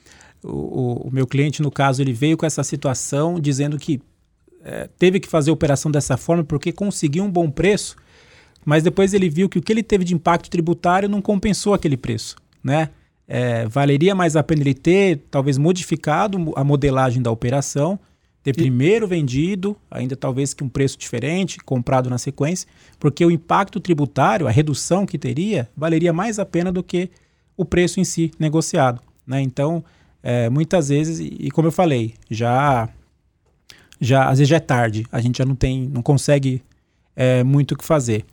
o, 0.42 1.08
o 1.08 1.10
meu 1.10 1.26
cliente, 1.26 1.62
no 1.62 1.70
caso, 1.70 2.00
ele 2.00 2.12
veio 2.12 2.36
com 2.36 2.46
essa 2.46 2.62
situação 2.62 3.40
dizendo 3.40 3.76
que 3.76 4.00
é, 4.62 4.88
teve 4.98 5.18
que 5.18 5.26
fazer 5.28 5.50
a 5.50 5.54
operação 5.54 5.90
dessa 5.90 6.16
forma 6.16 6.44
porque 6.44 6.70
conseguiu 6.70 7.24
um 7.24 7.30
bom 7.30 7.50
preço 7.50 7.96
mas 8.64 8.82
depois 8.82 9.14
ele 9.14 9.28
viu 9.28 9.48
que 9.48 9.58
o 9.58 9.62
que 9.62 9.72
ele 9.72 9.82
teve 9.82 10.04
de 10.04 10.14
impacto 10.14 10.50
tributário 10.50 11.08
não 11.08 11.22
compensou 11.22 11.74
aquele 11.74 11.96
preço, 11.96 12.36
né? 12.62 12.90
É, 13.26 13.66
valeria 13.66 14.14
mais 14.14 14.34
a 14.34 14.42
pena 14.42 14.60
ele 14.60 14.74
ter, 14.74 15.24
talvez, 15.30 15.56
modificado 15.56 16.52
a 16.56 16.64
modelagem 16.64 17.22
da 17.22 17.30
operação, 17.30 17.98
ter 18.42 18.50
e... 18.50 18.54
primeiro 18.54 19.06
vendido, 19.06 19.76
ainda 19.90 20.16
talvez 20.16 20.52
que 20.52 20.64
um 20.64 20.68
preço 20.68 20.98
diferente, 20.98 21.58
comprado 21.58 22.10
na 22.10 22.18
sequência, 22.18 22.68
porque 22.98 23.24
o 23.24 23.30
impacto 23.30 23.78
tributário, 23.78 24.48
a 24.48 24.50
redução 24.50 25.06
que 25.06 25.16
teria, 25.16 25.68
valeria 25.76 26.12
mais 26.12 26.38
a 26.38 26.44
pena 26.44 26.72
do 26.72 26.82
que 26.82 27.08
o 27.60 27.64
preço 27.66 28.00
em 28.00 28.04
si 28.04 28.30
negociado. 28.38 29.02
Né? 29.26 29.42
Então, 29.42 29.84
é, 30.22 30.48
muitas 30.48 30.88
vezes, 30.88 31.20
e 31.20 31.50
como 31.50 31.68
eu 31.68 31.72
falei, 31.72 32.14
já, 32.30 32.88
já 34.00 34.30
às 34.30 34.38
vezes 34.38 34.48
já 34.48 34.56
é 34.56 34.60
tarde, 34.60 35.04
a 35.12 35.20
gente 35.20 35.36
já 35.36 35.44
não 35.44 35.54
tem, 35.54 35.86
não 35.86 36.00
consegue 36.00 36.62
é, 37.14 37.44
muito 37.44 37.72
o 37.72 37.76
que 37.76 37.84
fazer. 37.84 38.24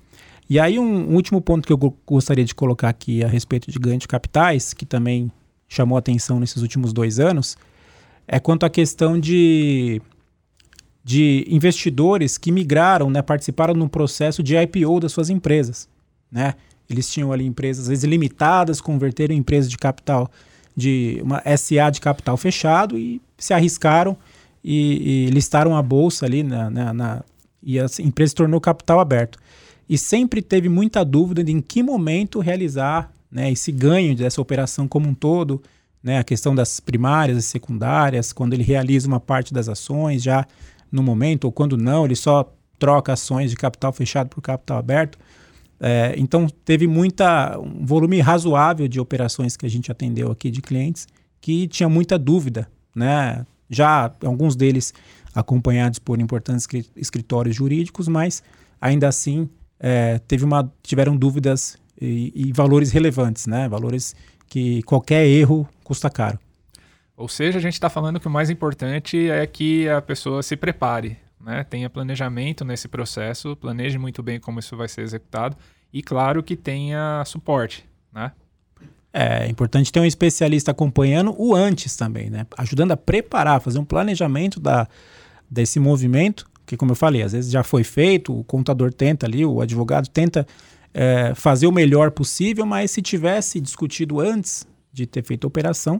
E 0.50 0.62
aí, 0.62 0.79
um, 0.79 1.12
um, 1.12 1.15
último 1.15 1.41
ponto 1.41 1.67
que 1.67 1.74
eu 1.74 1.93
gostaria 2.05 2.46
de 2.46 2.55
colocar 2.55 2.88
aqui 2.88 3.22
a 3.22 3.27
respeito 3.27 3.69
de 3.69 3.77
ganho 3.77 4.00
de 4.00 4.07
capitais, 4.07 4.74
que 4.74 4.86
também 4.86 5.29
chamou 5.67 5.98
atenção 5.98 6.39
nesses 6.39 6.62
últimos 6.62 6.93
dois 6.93 7.19
anos, 7.19 7.57
é 8.25 8.39
quanto 8.39 8.65
à 8.65 8.69
questão 8.69 9.19
de, 9.19 10.01
de 11.03 11.46
investidores 11.50 12.38
que 12.38 12.50
migraram, 12.50 13.10
né, 13.10 13.22
participaram 13.22 13.74
no 13.74 13.89
processo 13.89 14.41
de 14.41 14.55
IPO 14.55 15.01
das 15.01 15.12
suas 15.12 15.29
empresas. 15.29 15.89
Né? 16.31 16.53
Eles 16.89 17.10
tinham 17.10 17.32
ali 17.32 17.46
empresas, 17.46 17.84
às 17.84 17.89
vezes 17.89 18.03
limitadas, 18.03 18.79
converteram 18.79 19.36
em 19.36 19.39
empresas 19.39 19.70
de 19.70 19.77
capital, 19.77 20.29
de 20.75 21.20
uma 21.24 21.41
SA 21.58 21.89
de 21.89 22.00
capital 22.00 22.38
fechado 22.38 22.98
e 22.98 23.22
se 23.38 23.53
arriscaram 23.53 24.15
e, 24.63 25.25
e 25.27 25.29
listaram 25.32 25.75
a 25.75 25.82
bolsa 25.82 26.25
ali 26.25 26.44
na, 26.44 26.70
na, 26.70 26.94
na 26.94 27.24
e 27.62 27.79
a 27.79 27.86
empresa 28.00 28.29
se 28.29 28.36
tornou 28.36 28.62
capital 28.62 29.00
aberto 29.00 29.39
e 29.89 29.98
sempre 29.98 30.41
teve 30.41 30.70
muita 30.70 31.03
dúvida 31.03 31.44
de 31.44 31.51
em 31.51 31.62
que 31.62 31.82
momento 31.82 32.39
realizar 32.39 33.12
né, 33.32 33.51
esse 33.51 33.72
ganho 33.72 34.15
dessa 34.15 34.41
operação 34.41 34.88
como 34.88 35.08
um 35.08 35.13
todo, 35.13 35.62
né, 36.03 36.20
a 36.20 36.24
questão 36.24 36.53
das 36.53 36.79
primárias 36.79 37.38
e 37.38 37.41
secundárias, 37.41 38.34
quando 38.34 38.53
ele 38.53 38.63
realiza 38.63 39.08
uma 39.08 39.20
parte 39.20 39.53
das 39.53 39.67
ações 39.70 40.22
já 40.22 40.46
no 40.91 41.01
momento, 41.01 41.46
ou 41.46 41.51
quando 41.51 41.77
não, 41.77 42.06
ele 42.06 42.15
só 42.15 42.51
troca 42.79 43.13
ações 43.13 43.50
de 43.50 43.56
capital 43.56 43.91
fechado 43.91 44.29
por 44.29 44.41
capital 44.41 44.77
aberto. 44.77 45.17
É, 45.79 46.15
então 46.17 46.48
teve 46.65 46.88
muita 46.88 47.57
um 47.60 47.86
volume 47.86 48.19
razoável 48.19 48.88
de 48.88 49.00
operações 49.00 49.55
que 49.55 49.65
a 49.65 49.69
gente 49.69 49.91
atendeu 49.91 50.31
aqui 50.31 50.50
de 50.50 50.62
clientes 50.62 51.07
que 51.39 51.67
tinha 51.67 51.88
muita 51.88 52.17
dúvida, 52.17 52.67
né? 52.96 53.46
Já 53.69 54.12
alguns 54.24 54.55
deles 54.55 54.93
acompanhados 55.36 56.00
por 56.00 56.19
importantes 56.19 56.67
escritórios 56.96 57.55
jurídicos, 57.55 58.07
mas 58.07 58.41
ainda 58.81 59.07
assim 59.07 59.48
é, 59.79 60.19
teve 60.27 60.43
uma, 60.43 60.72
tiveram 60.81 61.15
dúvidas 61.15 61.77
e, 62.01 62.31
e, 62.36 62.51
valores 62.51 62.91
relevantes, 62.91 63.46
né? 63.46 63.69
Valores 63.69 64.15
que 64.48 64.81
qualquer 64.84 65.25
erro 65.27 65.67
custa 65.84 66.10
caro. 66.10 66.39
Ou 67.15 67.27
seja, 67.27 67.57
a 67.57 67.62
gente 67.62 67.74
está 67.74 67.89
falando 67.89 68.19
que 68.19 68.27
o 68.27 68.31
mais 68.31 68.50
importante 68.50 69.29
é 69.29 69.46
que 69.46 69.89
a 69.89 70.01
pessoa 70.01 70.41
se 70.43 70.55
prepare, 70.55 71.17
né? 71.39 71.63
tenha 71.63 71.89
planejamento 71.89 72.65
nesse 72.65 72.88
processo, 72.88 73.56
planeje 73.56 73.98
muito 73.98 74.22
bem 74.22 74.39
como 74.39 74.60
isso 74.60 74.75
vai 74.75 74.88
ser 74.88 75.01
executado 75.01 75.58
e, 75.91 76.01
claro, 76.01 76.44
que 76.44 76.56
tenha 76.56 77.24
suporte. 77.25 77.86
Né? 78.13 78.32
É 79.13 79.48
importante 79.48 79.91
ter 79.91 80.00
um 80.00 80.06
especialista 80.06 80.72
acompanhando 80.72 81.34
o 81.38 81.56
antes 81.56 81.96
também, 81.96 82.29
né? 82.29 82.46
ajudando 82.58 82.91
a 82.91 82.98
preparar, 82.98 83.62
fazer 83.62 83.79
um 83.79 83.86
planejamento 83.86 84.60
da, 84.60 84.88
desse 85.50 85.79
movimento 85.79 86.46
porque, 86.67 86.75
como 86.75 86.91
eu 86.91 86.98
falei, 86.98 87.22
às 87.22 87.32
vezes 87.32 87.50
já 87.50 87.63
foi 87.63 87.82
feito, 87.82 88.38
o 88.38 88.44
contador 88.44 88.91
tenta 88.91 89.25
ali, 89.25 89.46
o 89.46 89.62
advogado 89.62 90.10
tenta 90.10 90.46
é, 90.94 91.34
fazer 91.34 91.65
o 91.65 91.72
melhor 91.72 92.12
possível, 92.12 92.65
mas 92.65 92.91
se 92.91 93.01
tivesse 93.01 93.62
discutido 93.62 94.20
antes 94.20 94.67
de 94.91 95.06
ter 95.06 95.24
feito 95.24 95.46
a 95.46 95.48
operação, 95.48 95.98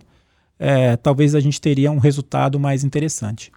é, 0.60 0.98
talvez 0.98 1.36
a 1.36 1.40
gente 1.40 1.62
teria 1.62 1.90
um 1.90 2.00
resultado 2.00 2.60
mais 2.60 2.84
interessante. 2.84 3.50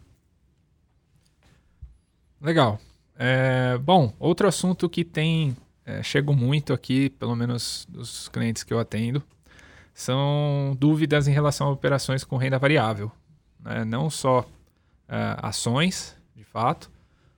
Legal. 2.41 2.81
É, 3.19 3.77
bom, 3.79 4.15
outro 4.19 4.49
assunto 4.49 4.89
que 4.89 5.05
tem 5.05 5.55
é, 5.85 6.03
chego 6.03 6.35
muito 6.35 6.73
aqui, 6.73 7.11
pelo 7.11 7.37
menos 7.37 7.87
dos 7.89 8.29
clientes 8.29 8.63
que 8.63 8.73
eu 8.73 8.79
atendo, 8.79 9.23
são 9.93 10.75
dúvidas 10.79 11.29
em 11.29 11.33
relação 11.33 11.67
a 11.67 11.71
operações 11.71 12.25
com 12.25 12.39
renda 12.39 12.59
variável. 12.59 13.13
Né? 13.63 13.85
Não 13.85 14.09
só 14.09 14.47
é, 15.07 15.37
ações, 15.43 16.17
de 16.35 16.45
fato, 16.45 16.91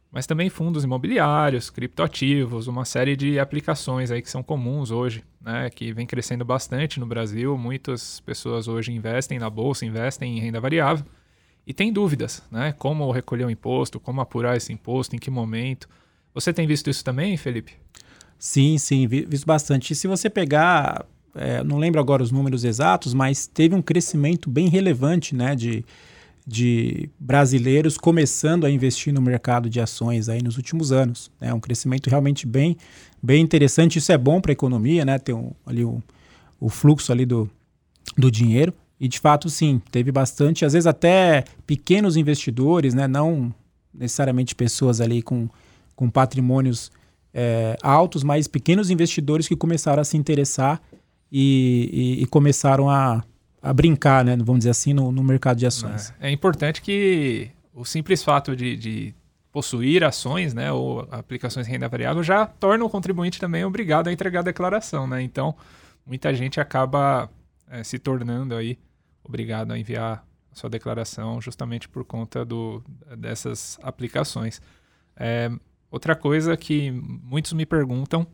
mas 0.09 0.25
também 0.25 0.49
fundos 0.49 0.85
imobiliários, 0.85 1.68
criptoativos, 1.68 2.68
uma 2.68 2.85
série 2.85 3.16
de 3.16 3.40
aplicações 3.40 4.12
aí 4.12 4.23
que 4.23 4.30
são 4.30 4.42
comuns 4.42 4.92
hoje, 4.92 5.25
né, 5.40 5.71
que 5.71 5.92
vem 5.92 6.06
crescendo 6.06 6.44
bastante 6.44 7.00
no 7.00 7.06
Brasil. 7.06 7.56
Muitas 7.56 8.21
pessoas 8.21 8.68
hoje 8.68 8.92
investem 8.92 9.38
na 9.38 9.49
bolsa, 9.49 9.87
investem 9.87 10.37
em 10.37 10.40
renda 10.40 10.61
variável 10.61 11.04
e 11.66 11.73
tem 11.73 11.92
dúvidas, 11.92 12.42
né, 12.50 12.73
como 12.78 13.11
recolher 13.11 13.47
o 13.47 13.50
imposto, 13.50 14.00
como 14.00 14.21
apurar 14.21 14.57
esse 14.57 14.73
imposto, 14.73 15.14
em 15.14 15.19
que 15.19 15.31
momento. 15.31 15.88
Você 16.35 16.52
tem 16.52 16.66
visto 16.66 16.88
isso 16.90 17.04
também, 17.04 17.37
Felipe? 17.37 17.73
Sim, 18.38 18.78
sim, 18.78 19.07
visto 19.07 19.47
bastante. 19.47 19.92
E 19.92 19.97
se 19.97 20.09
você 20.09 20.28
pegar, 20.28 21.07
é, 21.35 21.62
não 21.62 21.78
lembro 21.78 22.00
agora 22.00 22.23
os 22.23 22.33
números 22.33 22.64
exatos, 22.64 23.14
mas 23.14 23.47
teve 23.47 23.75
um 23.75 23.83
crescimento 23.83 24.50
bem 24.50 24.69
relevante, 24.69 25.35
né, 25.35 25.54
de 25.54 25.85
de 26.47 27.09
brasileiros 27.19 27.97
começando 27.97 28.64
a 28.64 28.71
investir 28.71 29.12
no 29.12 29.23
mercado 29.23 29.71
de 29.71 29.81
ações 29.81 30.28
aí 30.28 30.42
nos 30.42 30.57
últimos 30.57 30.90
anos. 30.90 31.31
É 31.40 31.47
né? 31.47 31.54
um 31.54 31.61
crescimento 31.61 32.11
realmente 32.11 32.47
bem, 32.47 32.76
bem 33.23 33.42
interessante. 33.42 33.99
Isso 33.99 34.11
é 34.12 34.19
bom 34.19 34.40
para 34.40 34.50
a 34.50 34.54
economia, 34.54 35.04
né? 35.04 35.19
Ter 35.19 35.33
um, 35.33 35.52
ali 35.64 35.85
o, 35.85 36.02
o 36.61 36.69
fluxo 36.69 37.12
ali 37.12 37.25
do, 37.25 37.49
do 38.16 38.31
dinheiro. 38.31 38.75
E 39.02 39.09
de 39.09 39.18
fato, 39.18 39.50
sim, 39.50 39.82
teve 39.90 40.12
bastante, 40.12 40.64
às 40.64 40.75
vezes 40.75 40.87
até 40.87 41.42
pequenos 41.66 42.16
investidores, 42.16 42.94
né? 42.94 43.09
Não 43.09 43.52
necessariamente 43.92 44.54
pessoas 44.54 45.00
ali 45.00 45.21
com, 45.21 45.49
com 45.97 46.09
patrimônios 46.09 46.92
é, 47.35 47.76
altos, 47.82 48.23
mas 48.23 48.47
pequenos 48.47 48.90
investidores 48.90 49.49
que 49.49 49.56
começaram 49.56 50.00
a 50.00 50.04
se 50.04 50.16
interessar 50.16 50.80
e, 51.32 52.16
e, 52.21 52.23
e 52.23 52.26
começaram 52.26 52.88
a 52.88 53.25
a 53.62 53.73
brincar, 53.73 54.25
né? 54.25 54.37
Vamos 54.37 54.59
dizer 54.59 54.71
assim, 54.71 54.92
no, 54.92 55.12
no 55.12 55.23
mercado 55.23 55.56
de 55.56 55.66
ações. 55.66 56.12
É, 56.21 56.28
é 56.28 56.32
importante 56.32 56.82
que 56.82 57.49
o 57.73 57.85
simples 57.85 58.23
fato 58.23 58.56
de, 58.56 58.76
de, 58.76 59.14
possuir 59.52 60.02
ações, 60.02 60.52
né, 60.52 60.73
ou 60.73 61.06
aplicações 61.11 61.66
de 61.66 61.73
renda 61.73 61.88
variável, 61.88 62.23
já 62.23 62.47
torna 62.47 62.85
o 62.85 62.90
contribuinte 62.90 63.38
também 63.38 63.64
obrigado 63.64 64.09
a 64.09 64.12
entregar 64.12 64.40
a 64.40 64.44
declaração, 64.44 65.06
né? 65.06 65.23
Então, 65.23 65.54
muita 66.04 66.35
gente 66.35 66.61
acaba 66.61 67.30
é, 67.71 67.85
se 67.85 67.99
tornando 67.99 68.54
aí 68.56 68.78
obrigado 69.25 69.73
a 69.73 69.79
enviar 69.79 70.26
a 70.50 70.55
sua 70.55 70.69
declaração 70.69 71.41
justamente 71.41 71.88
por 71.88 72.05
conta 72.05 72.45
do, 72.45 72.83
dessas 73.17 73.79
aplicações. 73.83 74.61
É, 75.17 75.50
outra 75.91 76.14
coisa 76.14 76.57
que 76.57 76.91
muitos 76.91 77.52
me 77.52 77.67
perguntam 77.67 78.26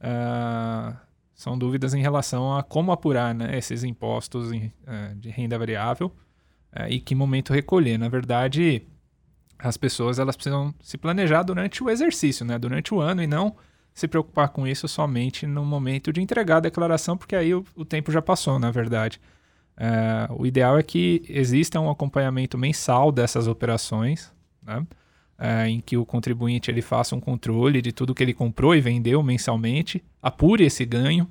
uh, 0.00 0.96
são 1.34 1.58
dúvidas 1.58 1.94
em 1.94 2.02
relação 2.02 2.56
a 2.56 2.62
como 2.62 2.92
apurar 2.92 3.34
né, 3.34 3.56
esses 3.56 3.84
impostos 3.84 4.52
em, 4.52 4.66
uh, 4.66 5.14
de 5.16 5.30
renda 5.30 5.58
variável 5.58 6.08
uh, 6.76 6.88
e 6.88 7.00
que 7.00 7.14
momento 7.14 7.52
recolher. 7.52 7.98
Na 7.98 8.08
verdade, 8.08 8.86
as 9.58 9.76
pessoas 9.76 10.18
elas 10.18 10.36
precisam 10.36 10.74
se 10.82 10.96
planejar 10.96 11.42
durante 11.42 11.82
o 11.82 11.90
exercício, 11.90 12.44
né, 12.44 12.58
durante 12.58 12.94
o 12.94 13.00
ano, 13.00 13.22
e 13.22 13.26
não 13.26 13.56
se 13.92 14.06
preocupar 14.08 14.48
com 14.50 14.66
isso 14.66 14.88
somente 14.88 15.46
no 15.46 15.64
momento 15.64 16.12
de 16.12 16.20
entregar 16.20 16.58
a 16.58 16.60
declaração, 16.60 17.16
porque 17.16 17.36
aí 17.36 17.54
o, 17.54 17.64
o 17.74 17.84
tempo 17.84 18.10
já 18.10 18.22
passou, 18.22 18.58
na 18.58 18.70
verdade. 18.70 19.20
Uh, 19.80 20.42
o 20.42 20.46
ideal 20.46 20.78
é 20.78 20.82
que 20.82 21.22
exista 21.26 21.80
um 21.80 21.88
acompanhamento 21.88 22.58
mensal 22.58 23.10
dessas 23.10 23.46
operações, 23.48 24.30
né? 24.62 24.86
é, 25.40 25.66
em 25.68 25.80
que 25.80 25.96
o 25.96 26.04
contribuinte 26.04 26.70
ele 26.70 26.82
faça 26.82 27.16
um 27.16 27.20
controle 27.20 27.80
de 27.80 27.92
tudo 27.92 28.14
que 28.14 28.22
ele 28.22 28.34
comprou 28.34 28.76
e 28.76 28.80
vendeu 28.80 29.22
mensalmente, 29.22 30.04
apure 30.22 30.64
esse 30.64 30.84
ganho 30.84 31.26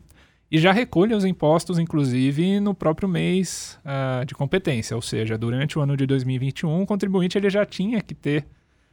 e 0.51 0.57
já 0.57 0.71
recolha 0.71 1.15
os 1.15 1.23
impostos, 1.23 1.77
inclusive, 1.77 2.59
no 2.59 2.73
próprio 2.73 3.07
mês 3.07 3.79
uh, 3.85 4.25
de 4.25 4.33
competência. 4.33 4.95
Ou 4.95 5.01
seja, 5.01 5.37
durante 5.37 5.77
o 5.77 5.81
ano 5.81 5.95
de 5.95 6.07
2021, 6.07 6.81
o 6.81 6.87
contribuinte 6.87 7.37
ele 7.37 7.51
já 7.51 7.63
tinha 7.67 8.01
que 8.01 8.15
ter 8.15 8.47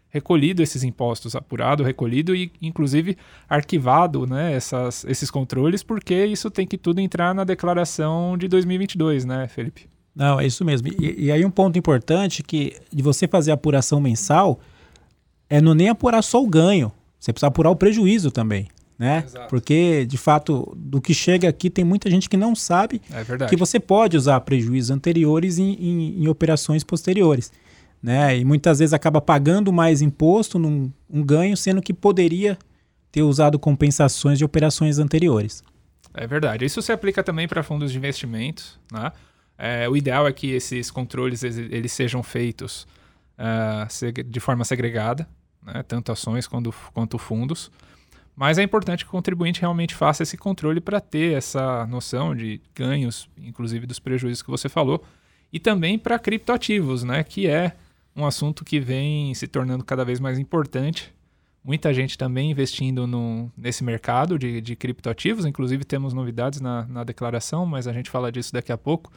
recolhido 0.08 0.62
esses 0.62 0.82
impostos, 0.82 1.36
apurado, 1.36 1.82
recolhido 1.82 2.34
e, 2.34 2.50
inclusive, 2.60 3.16
arquivado 3.48 4.26
né, 4.26 4.54
essas, 4.54 5.04
esses 5.04 5.30
controles, 5.30 5.82
porque 5.82 6.24
isso 6.24 6.50
tem 6.50 6.66
que 6.66 6.78
tudo 6.78 7.00
entrar 7.00 7.34
na 7.34 7.44
declaração 7.44 8.36
de 8.38 8.48
2022, 8.48 9.24
né, 9.24 9.46
Felipe? 9.48 9.88
Não, 10.14 10.40
é 10.40 10.46
isso 10.46 10.64
mesmo. 10.64 10.88
E, 10.88 11.26
e 11.26 11.32
aí 11.32 11.44
um 11.44 11.50
ponto 11.50 11.78
importante 11.78 12.42
que 12.42 12.76
de 12.92 13.02
você 13.02 13.28
fazer 13.28 13.50
a 13.50 13.54
apuração 13.54 14.00
mensal 14.00 14.58
é 15.48 15.60
não 15.60 15.74
nem 15.74 15.90
apurar 15.90 16.22
só 16.22 16.42
o 16.42 16.48
ganho, 16.48 16.90
você 17.20 17.32
precisa 17.32 17.48
apurar 17.48 17.70
o 17.70 17.76
prejuízo 17.76 18.30
também 18.30 18.68
né? 18.98 19.24
Exato. 19.26 19.48
Porque, 19.48 20.06
de 20.06 20.16
fato, 20.16 20.72
do 20.76 21.00
que 21.00 21.12
chega 21.12 21.48
aqui, 21.48 21.68
tem 21.68 21.84
muita 21.84 22.10
gente 22.10 22.28
que 22.28 22.36
não 22.36 22.54
sabe 22.54 23.00
é 23.10 23.46
que 23.46 23.56
você 23.56 23.78
pode 23.78 24.16
usar 24.16 24.40
prejuízos 24.40 24.90
anteriores 24.90 25.58
em, 25.58 25.72
em, 25.74 26.22
em, 26.22 26.28
operações 26.28 26.82
posteriores. 26.82 27.52
Né? 28.02 28.38
E 28.38 28.44
muitas 28.44 28.78
vezes 28.78 28.92
acaba 28.92 29.20
pagando 29.20 29.72
mais 29.72 30.02
imposto 30.02 30.58
num 30.58 30.92
um 31.08 31.22
ganho, 31.22 31.56
sendo 31.56 31.82
que 31.82 31.92
poderia 31.92 32.58
ter 33.10 33.22
usado 33.22 33.58
compensações 33.58 34.38
de 34.38 34.44
operações 34.44 34.98
anteriores. 34.98 35.64
É 36.12 36.26
verdade. 36.26 36.64
Isso 36.64 36.80
se 36.82 36.92
aplica 36.92 37.22
também 37.22 37.48
para 37.48 37.62
fundos 37.62 37.92
de 37.92 37.98
investimentos. 37.98 38.78
Né? 38.92 39.12
É, 39.58 39.88
o 39.88 39.96
ideal 39.96 40.26
é 40.26 40.32
que 40.32 40.50
esses 40.50 40.90
controles 40.90 41.42
eles 41.42 41.92
sejam 41.92 42.22
feitos 42.22 42.86
uh, 43.38 44.22
de 44.24 44.40
forma 44.40 44.64
segregada, 44.64 45.28
né? 45.62 45.82
tanto 45.82 46.12
ações 46.12 46.46
quanto, 46.46 46.74
quanto 46.92 47.18
fundos. 47.18 47.70
Mas 48.34 48.58
é 48.58 48.62
importante 48.62 49.04
que 49.04 49.08
o 49.08 49.12
contribuinte 49.12 49.62
realmente 49.62 49.94
faça 49.94 50.22
esse 50.22 50.36
controle 50.36 50.80
para 50.80 51.00
ter 51.00 51.34
essa 51.34 51.86
noção 51.86 52.34
de 52.34 52.60
ganhos, 52.74 53.30
inclusive 53.38 53.86
dos 53.86 53.98
prejuízos 53.98 54.42
que 54.42 54.50
você 54.50 54.68
falou, 54.68 55.02
e 55.50 55.58
também 55.58 55.98
para 55.98 56.18
criptoativos, 56.18 57.02
né, 57.02 57.24
que 57.24 57.46
é 57.46 57.74
um 58.16 58.24
assunto 58.24 58.64
que 58.64 58.80
vem 58.80 59.34
se 59.34 59.46
tornando 59.46 59.84
cada 59.84 60.04
vez 60.04 60.18
mais 60.18 60.38
importante. 60.38 61.14
Muita 61.62 61.92
gente 61.92 62.16
também 62.16 62.50
investindo 62.50 63.06
no, 63.06 63.52
nesse 63.56 63.84
mercado 63.84 64.38
de, 64.38 64.60
de 64.60 64.74
criptoativos, 64.74 65.44
inclusive 65.44 65.84
temos 65.84 66.14
novidades 66.14 66.60
na, 66.60 66.86
na 66.86 67.04
declaração, 67.04 67.66
mas 67.66 67.86
a 67.86 67.92
gente 67.92 68.08
fala 68.08 68.32
disso 68.32 68.52
daqui 68.52 68.72
a 68.72 68.78
pouco. 68.78 69.12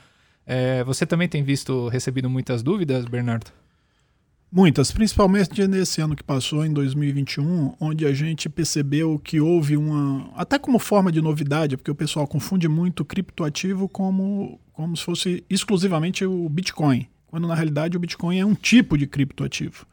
É, 0.45 0.83
você 0.83 1.05
também 1.05 1.29
tem 1.29 1.43
visto, 1.43 1.87
recebido 1.89 2.29
muitas 2.29 2.63
dúvidas, 2.63 3.05
Bernardo? 3.05 3.51
Muitas, 4.51 4.91
principalmente 4.91 5.67
nesse 5.67 6.01
ano 6.01 6.15
que 6.15 6.23
passou, 6.23 6.65
em 6.65 6.73
2021, 6.73 7.75
onde 7.79 8.03
a 8.07 8.13
gente 8.13 8.49
percebeu 8.49 9.19
que 9.19 9.39
houve 9.39 9.77
uma. 9.77 10.31
Até 10.35 10.57
como 10.57 10.79
forma 10.79 11.11
de 11.11 11.21
novidade, 11.21 11.77
porque 11.77 11.91
o 11.91 11.95
pessoal 11.95 12.27
confunde 12.27 12.67
muito 12.67 13.05
criptoativo 13.05 13.87
como, 13.87 14.59
como 14.73 14.97
se 14.97 15.03
fosse 15.03 15.43
exclusivamente 15.47 16.25
o 16.25 16.49
Bitcoin, 16.49 17.07
quando 17.29 17.47
na 17.47 17.55
realidade 17.55 17.95
o 17.95 17.99
Bitcoin 17.99 18.39
é 18.39 18.45
um 18.45 18.55
tipo 18.55 18.97
de 18.97 19.07
criptoativo. 19.07 19.85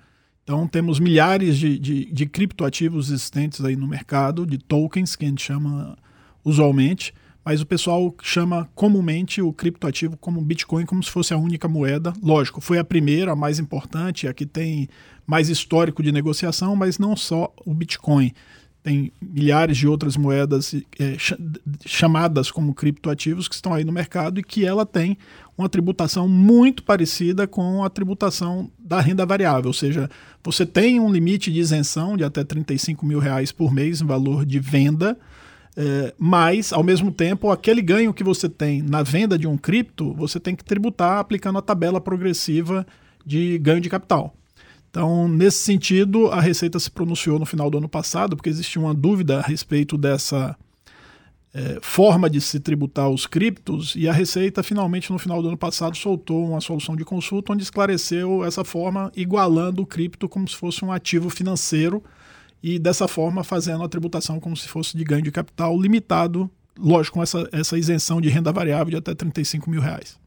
Então 0.42 0.66
temos 0.66 0.98
milhares 0.98 1.58
de, 1.58 1.78
de, 1.78 2.04
de 2.06 2.26
criptoativos 2.26 3.10
existentes 3.10 3.64
aí 3.64 3.76
no 3.76 3.86
mercado, 3.86 4.46
de 4.46 4.58
tokens, 4.58 5.16
que 5.16 5.24
a 5.24 5.28
gente 5.28 5.42
chama 5.42 5.96
usualmente 6.44 7.12
mas 7.46 7.60
o 7.60 7.66
pessoal 7.66 8.12
chama 8.22 8.68
comumente 8.74 9.40
o 9.40 9.52
criptoativo 9.52 10.16
como 10.16 10.40
Bitcoin 10.40 10.84
como 10.84 11.00
se 11.00 11.08
fosse 11.08 11.32
a 11.32 11.36
única 11.36 11.68
moeda. 11.68 12.12
Lógico, 12.20 12.60
foi 12.60 12.76
a 12.76 12.82
primeira, 12.82 13.30
a 13.30 13.36
mais 13.36 13.60
importante, 13.60 14.26
a 14.26 14.34
que 14.34 14.44
tem 14.44 14.88
mais 15.24 15.48
histórico 15.48 16.02
de 16.02 16.10
negociação, 16.10 16.74
mas 16.74 16.98
não 16.98 17.14
só 17.14 17.54
o 17.64 17.72
Bitcoin. 17.72 18.32
Tem 18.82 19.12
milhares 19.22 19.78
de 19.78 19.86
outras 19.86 20.16
moedas 20.16 20.74
é, 20.98 21.16
chamadas 21.84 22.50
como 22.50 22.74
criptoativos 22.74 23.46
que 23.46 23.54
estão 23.54 23.72
aí 23.72 23.84
no 23.84 23.92
mercado 23.92 24.40
e 24.40 24.42
que 24.42 24.66
ela 24.66 24.84
tem 24.84 25.16
uma 25.56 25.68
tributação 25.68 26.28
muito 26.28 26.82
parecida 26.82 27.46
com 27.46 27.82
a 27.82 27.90
tributação 27.90 28.70
da 28.78 29.00
renda 29.00 29.24
variável, 29.24 29.68
ou 29.68 29.72
seja, 29.72 30.10
você 30.44 30.66
tem 30.66 31.00
um 31.00 31.10
limite 31.10 31.50
de 31.50 31.60
isenção 31.60 32.16
de 32.16 32.24
até 32.24 32.44
35 32.44 33.06
mil 33.06 33.18
reais 33.18 33.52
por 33.52 33.72
mês 33.72 34.00
em 34.00 34.06
valor 34.06 34.44
de 34.44 34.58
venda, 34.58 35.16
é, 35.76 36.14
mas, 36.18 36.72
ao 36.72 36.82
mesmo 36.82 37.12
tempo, 37.12 37.50
aquele 37.50 37.82
ganho 37.82 38.14
que 38.14 38.24
você 38.24 38.48
tem 38.48 38.80
na 38.80 39.02
venda 39.02 39.38
de 39.38 39.46
um 39.46 39.58
cripto, 39.58 40.14
você 40.14 40.40
tem 40.40 40.54
que 40.54 40.64
tributar 40.64 41.18
aplicando 41.18 41.58
a 41.58 41.62
tabela 41.62 42.00
progressiva 42.00 42.86
de 43.24 43.58
ganho 43.58 43.80
de 43.80 43.90
capital. 43.90 44.34
Então, 44.90 45.28
nesse 45.28 45.58
sentido, 45.58 46.28
a 46.28 46.40
Receita 46.40 46.78
se 46.78 46.90
pronunciou 46.90 47.38
no 47.38 47.44
final 47.44 47.68
do 47.68 47.76
ano 47.76 47.88
passado, 47.88 48.34
porque 48.34 48.48
existia 48.48 48.80
uma 48.80 48.94
dúvida 48.94 49.40
a 49.40 49.42
respeito 49.42 49.98
dessa 49.98 50.56
é, 51.56 51.78
forma 51.80 52.28
de 52.28 52.38
se 52.38 52.60
tributar 52.60 53.08
os 53.08 53.26
criptos, 53.26 53.96
e 53.96 54.06
a 54.06 54.12
Receita, 54.12 54.62
finalmente, 54.62 55.10
no 55.10 55.18
final 55.18 55.40
do 55.40 55.48
ano 55.48 55.56
passado, 55.56 55.96
soltou 55.96 56.50
uma 56.50 56.60
solução 56.60 56.94
de 56.94 57.02
consulta 57.02 57.54
onde 57.54 57.62
esclareceu 57.62 58.44
essa 58.44 58.62
forma, 58.62 59.10
igualando 59.16 59.80
o 59.80 59.86
cripto 59.86 60.28
como 60.28 60.46
se 60.46 60.54
fosse 60.54 60.84
um 60.84 60.92
ativo 60.92 61.30
financeiro 61.30 62.04
e 62.62 62.78
dessa 62.78 63.08
forma 63.08 63.42
fazendo 63.42 63.82
a 63.82 63.88
tributação 63.88 64.38
como 64.38 64.54
se 64.54 64.68
fosse 64.68 64.98
de 64.98 65.02
ganho 65.02 65.22
de 65.22 65.30
capital 65.30 65.80
limitado, 65.80 66.50
lógico, 66.78 67.14
com 67.14 67.22
essa, 67.22 67.48
essa 67.50 67.78
isenção 67.78 68.20
de 68.20 68.28
renda 68.28 68.52
variável 68.52 68.90
de 68.90 68.96
até 68.98 69.14
35 69.14 69.70
mil 69.70 69.80
reais. 69.80 70.18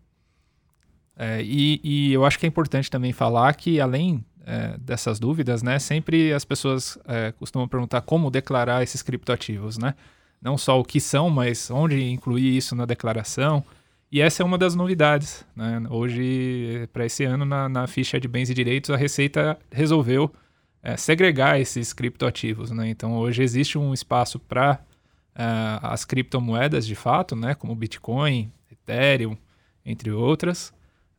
É, 1.15 1.43
e, 1.43 1.79
e, 1.83 2.11
eu 2.11 2.25
acho 2.25 2.39
que 2.39 2.45
é 2.47 2.49
importante 2.49 2.89
também 2.89 3.13
falar 3.13 3.53
que, 3.53 3.79
além 3.79 4.25
é, 4.47 4.75
dessas 4.79 5.19
dúvidas, 5.19 5.61
né, 5.61 5.77
sempre 5.77 6.33
as 6.33 6.43
pessoas 6.43 6.97
é, 7.05 7.31
costumam 7.33 7.67
perguntar 7.67 8.01
como 8.01 8.31
declarar 8.31 8.81
esses 8.81 9.03
criptoativos, 9.03 9.77
né? 9.77 9.93
Não 10.41 10.57
só 10.57 10.79
o 10.79 10.83
que 10.83 10.99
são, 10.99 11.29
mas 11.29 11.69
onde 11.69 12.01
incluir 12.09 12.55
isso 12.55 12.75
na 12.75 12.85
declaração. 12.85 13.63
E 14.11 14.21
essa 14.21 14.41
é 14.41 14.45
uma 14.45 14.57
das 14.57 14.73
novidades. 14.73 15.45
Né? 15.55 15.81
Hoje, 15.89 16.87
para 16.91 17.05
esse 17.05 17.23
ano, 17.23 17.45
na, 17.45 17.69
na 17.69 17.87
ficha 17.87 18.19
de 18.19 18.27
bens 18.27 18.49
e 18.49 18.53
direitos, 18.53 18.89
a 18.89 18.97
Receita 18.97 19.59
resolveu 19.71 20.33
é, 20.81 20.97
segregar 20.97 21.59
esses 21.59 21.93
criptoativos. 21.93 22.71
Né? 22.71 22.89
Então, 22.89 23.17
hoje 23.17 23.43
existe 23.43 23.77
um 23.77 23.93
espaço 23.93 24.39
para 24.39 24.79
uh, 25.35 25.41
é, 25.41 25.79
as 25.83 26.05
criptomoedas 26.05 26.87
de 26.87 26.95
fato, 26.95 27.35
né? 27.35 27.53
como 27.53 27.75
Bitcoin, 27.75 28.51
Ethereum, 28.71 29.37
entre 29.85 30.11
outras. 30.11 30.69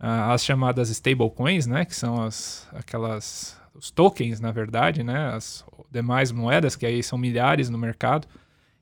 Uh, 0.00 0.32
as 0.32 0.44
chamadas 0.44 0.88
stablecoins, 0.88 1.66
né? 1.66 1.84
que 1.84 1.94
são 1.94 2.22
as, 2.22 2.66
aquelas, 2.72 3.60
os 3.74 3.90
tokens, 3.90 4.40
na 4.40 4.50
verdade, 4.50 5.04
né? 5.04 5.34
as 5.34 5.64
demais 5.92 6.32
moedas, 6.32 6.74
que 6.74 6.86
aí 6.86 7.02
são 7.02 7.18
milhares 7.18 7.68
no 7.70 7.78
mercado, 7.78 8.26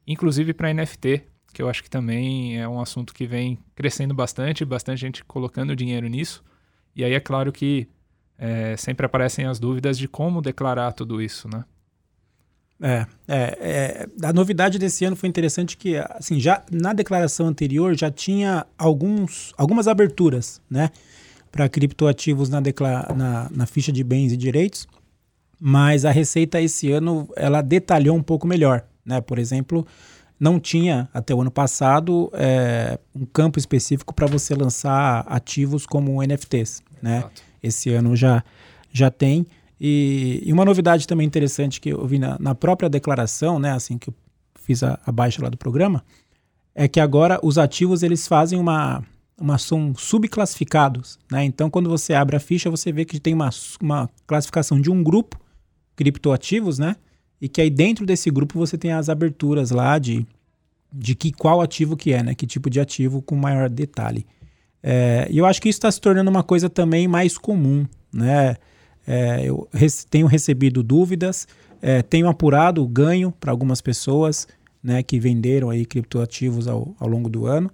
inclusive 0.09 0.55
para 0.55 0.73
NFT, 0.73 1.23
que 1.53 1.63
eu 1.63 1.69
acho 1.69 1.83
que 1.83 1.91
também 1.91 2.59
é 2.59 2.67
um 2.67 2.81
assunto 2.81 3.13
que 3.13 3.27
vem 3.27 3.59
crescendo 3.75 4.15
bastante, 4.15 4.65
bastante 4.65 5.01
gente 5.01 5.25
colocando 5.25 5.77
dinheiro 5.77 6.09
nisso. 6.09 6.43
E 6.97 7.05
aí 7.05 7.13
é 7.13 7.21
claro 7.21 7.53
que 7.53 7.87
é, 8.39 8.77
sempre 8.77 9.05
aparecem 9.05 9.45
as 9.45 9.59
dúvidas 9.59 9.99
de 9.99 10.09
como 10.09 10.41
declarar 10.41 10.93
tudo 10.93 11.21
isso, 11.21 11.49
né? 11.49 11.65
É, 12.81 13.07
é, 13.27 13.37
é, 13.61 14.27
a 14.27 14.33
novidade 14.33 14.79
desse 14.79 15.05
ano 15.05 15.17
foi 15.17 15.29
interessante 15.29 15.77
que, 15.77 15.97
assim, 15.97 16.39
já 16.39 16.63
na 16.71 16.93
declaração 16.93 17.49
anterior 17.49 17.97
já 17.97 18.09
tinha 18.09 18.65
alguns, 18.79 19.53
algumas 19.59 19.89
aberturas, 19.89 20.63
né, 20.71 20.91
para 21.51 21.69
criptoativos 21.69 22.49
na, 22.49 22.61
na, 23.17 23.51
na 23.51 23.67
ficha 23.67 23.91
de 23.91 24.05
bens 24.05 24.33
e 24.33 24.37
direitos, 24.37 24.87
mas 25.59 26.05
a 26.05 26.13
Receita 26.13 26.61
esse 26.61 26.93
ano 26.93 27.29
ela 27.35 27.63
detalhou 27.63 28.17
um 28.17 28.23
pouco 28.23 28.47
melhor, 28.47 28.87
né? 29.09 29.21
Por 29.21 29.39
exemplo, 29.39 29.87
não 30.39 30.61
tinha 30.61 31.09
até 31.13 31.35
o 31.35 31.41
ano 31.41 31.51
passado 31.51 32.31
é, 32.35 32.99
um 33.15 33.25
campo 33.25 33.59
específico 33.59 34.15
para 34.15 34.27
você 34.27 34.55
lançar 34.55 35.25
ativos 35.27 35.87
como 35.87 36.23
NFTs, 36.23 36.83
né? 37.03 37.19
Exato. 37.19 37.43
Esse 37.61 37.91
ano 37.91 38.15
já, 38.15 38.45
já 38.93 39.11
tem. 39.11 39.47
E, 39.81 40.43
e 40.45 40.53
uma 40.53 40.65
novidade 40.65 41.07
também 41.07 41.27
interessante 41.27 41.81
que 41.81 41.89
eu 41.91 42.07
vi 42.07 42.19
na, 42.19 42.37
na, 42.39 42.55
própria 42.55 42.89
declaração, 42.89 43.59
né, 43.59 43.73
assim 43.73 43.97
que 43.97 44.11
eu 44.11 44.15
fiz 44.61 44.83
a, 44.83 44.99
a 45.07 45.11
baixa 45.11 45.43
lá 45.43 45.49
do 45.49 45.57
programa, 45.57 46.05
é 46.75 46.87
que 46.87 47.01
agora 47.01 47.41
os 47.43 47.59
ativos 47.59 48.03
eles 48.03 48.29
fazem 48.29 48.59
uma, 48.59 49.03
uma 49.41 49.57
são 49.57 49.95
subclassificados, 49.97 51.19
né? 51.31 51.45
Então 51.45 51.71
quando 51.71 51.89
você 51.89 52.13
abre 52.13 52.37
a 52.37 52.41
ficha 52.41 52.71
você 52.71 52.93
vê 52.93 53.05
que 53.05 53.19
tem 53.19 53.35
uma, 53.35 53.51
uma 53.81 54.11
classificação 54.27 54.81
de 54.81 54.91
um 54.91 55.03
grupo 55.03 55.39
criptoativos, 55.97 56.79
né? 56.79 56.97
E 57.41 57.49
que 57.49 57.61
aí 57.61 57.71
dentro 57.71 58.05
desse 58.05 58.31
grupo 58.31 58.59
você 58.59 58.77
tem 58.77 58.93
as 58.93 59.09
aberturas 59.09 59.71
lá 59.71 59.99
de, 59.99 60.27
de 60.93 61.15
que 61.15 61.33
qual 61.33 61.61
ativo 61.61 61.97
que 61.97 62.13
é, 62.13 62.23
né? 62.23 62.35
Que 62.35 62.47
tipo 62.47 62.69
de 62.69 62.81
ativo 62.81 63.23
com 63.23 63.37
maior 63.37 63.69
detalhe. 63.69 64.27
É, 64.83 65.27
e 65.31 65.39
eu 65.39 65.47
acho 65.47 65.61
que 65.61 65.69
isso 65.69 65.79
está 65.79 65.91
se 65.91 66.01
tornando 66.01 66.31
uma 66.31 66.43
coisa 66.43 66.69
também 66.69 67.07
mais 67.07 67.37
comum, 67.37 67.87
né? 68.13 68.57
É, 69.07 69.49
eu 69.49 69.69
tenho 70.11 70.27
recebido 70.27 70.83
dúvidas, 70.83 71.49
é, 71.81 72.03
tenho 72.03 72.29
apurado 72.29 72.83
o 72.83 72.87
ganho 72.87 73.33
para 73.33 73.51
algumas 73.51 73.81
pessoas, 73.81 74.47
né, 74.83 75.03
que 75.03 75.19
venderam 75.19 75.71
aí 75.71 75.87
criptoativos 75.87 76.69
ao, 76.69 76.95
ao 76.99 77.09
longo 77.09 77.29
do 77.29 77.47
ano. 77.47 77.71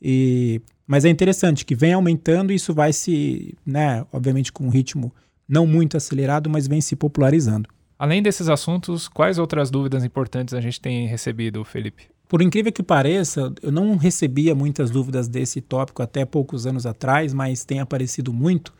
E, 0.00 0.60
mas 0.86 1.04
é 1.04 1.08
interessante 1.08 1.64
que 1.64 1.74
vem 1.74 1.94
aumentando 1.94 2.52
e 2.52 2.56
isso 2.56 2.74
vai 2.74 2.92
se, 2.92 3.54
né, 3.64 4.04
obviamente 4.12 4.52
com 4.52 4.66
um 4.66 4.68
ritmo 4.68 5.10
não 5.48 5.66
muito 5.66 5.96
acelerado, 5.96 6.50
mas 6.50 6.66
vem 6.66 6.80
se 6.80 6.94
popularizando. 6.94 7.68
Além 7.98 8.22
desses 8.22 8.48
assuntos, 8.48 9.08
quais 9.08 9.38
outras 9.38 9.70
dúvidas 9.70 10.04
importantes 10.04 10.54
a 10.54 10.60
gente 10.60 10.80
tem 10.80 11.06
recebido, 11.06 11.64
Felipe? 11.64 12.04
Por 12.28 12.42
incrível 12.42 12.72
que 12.72 12.82
pareça, 12.82 13.52
eu 13.62 13.70
não 13.70 13.96
recebia 13.96 14.54
muitas 14.54 14.90
dúvidas 14.90 15.28
desse 15.28 15.60
tópico 15.60 16.02
até 16.02 16.24
poucos 16.24 16.66
anos 16.66 16.86
atrás, 16.86 17.32
mas 17.32 17.64
tem 17.64 17.80
aparecido 17.80 18.32
muito, 18.32 18.72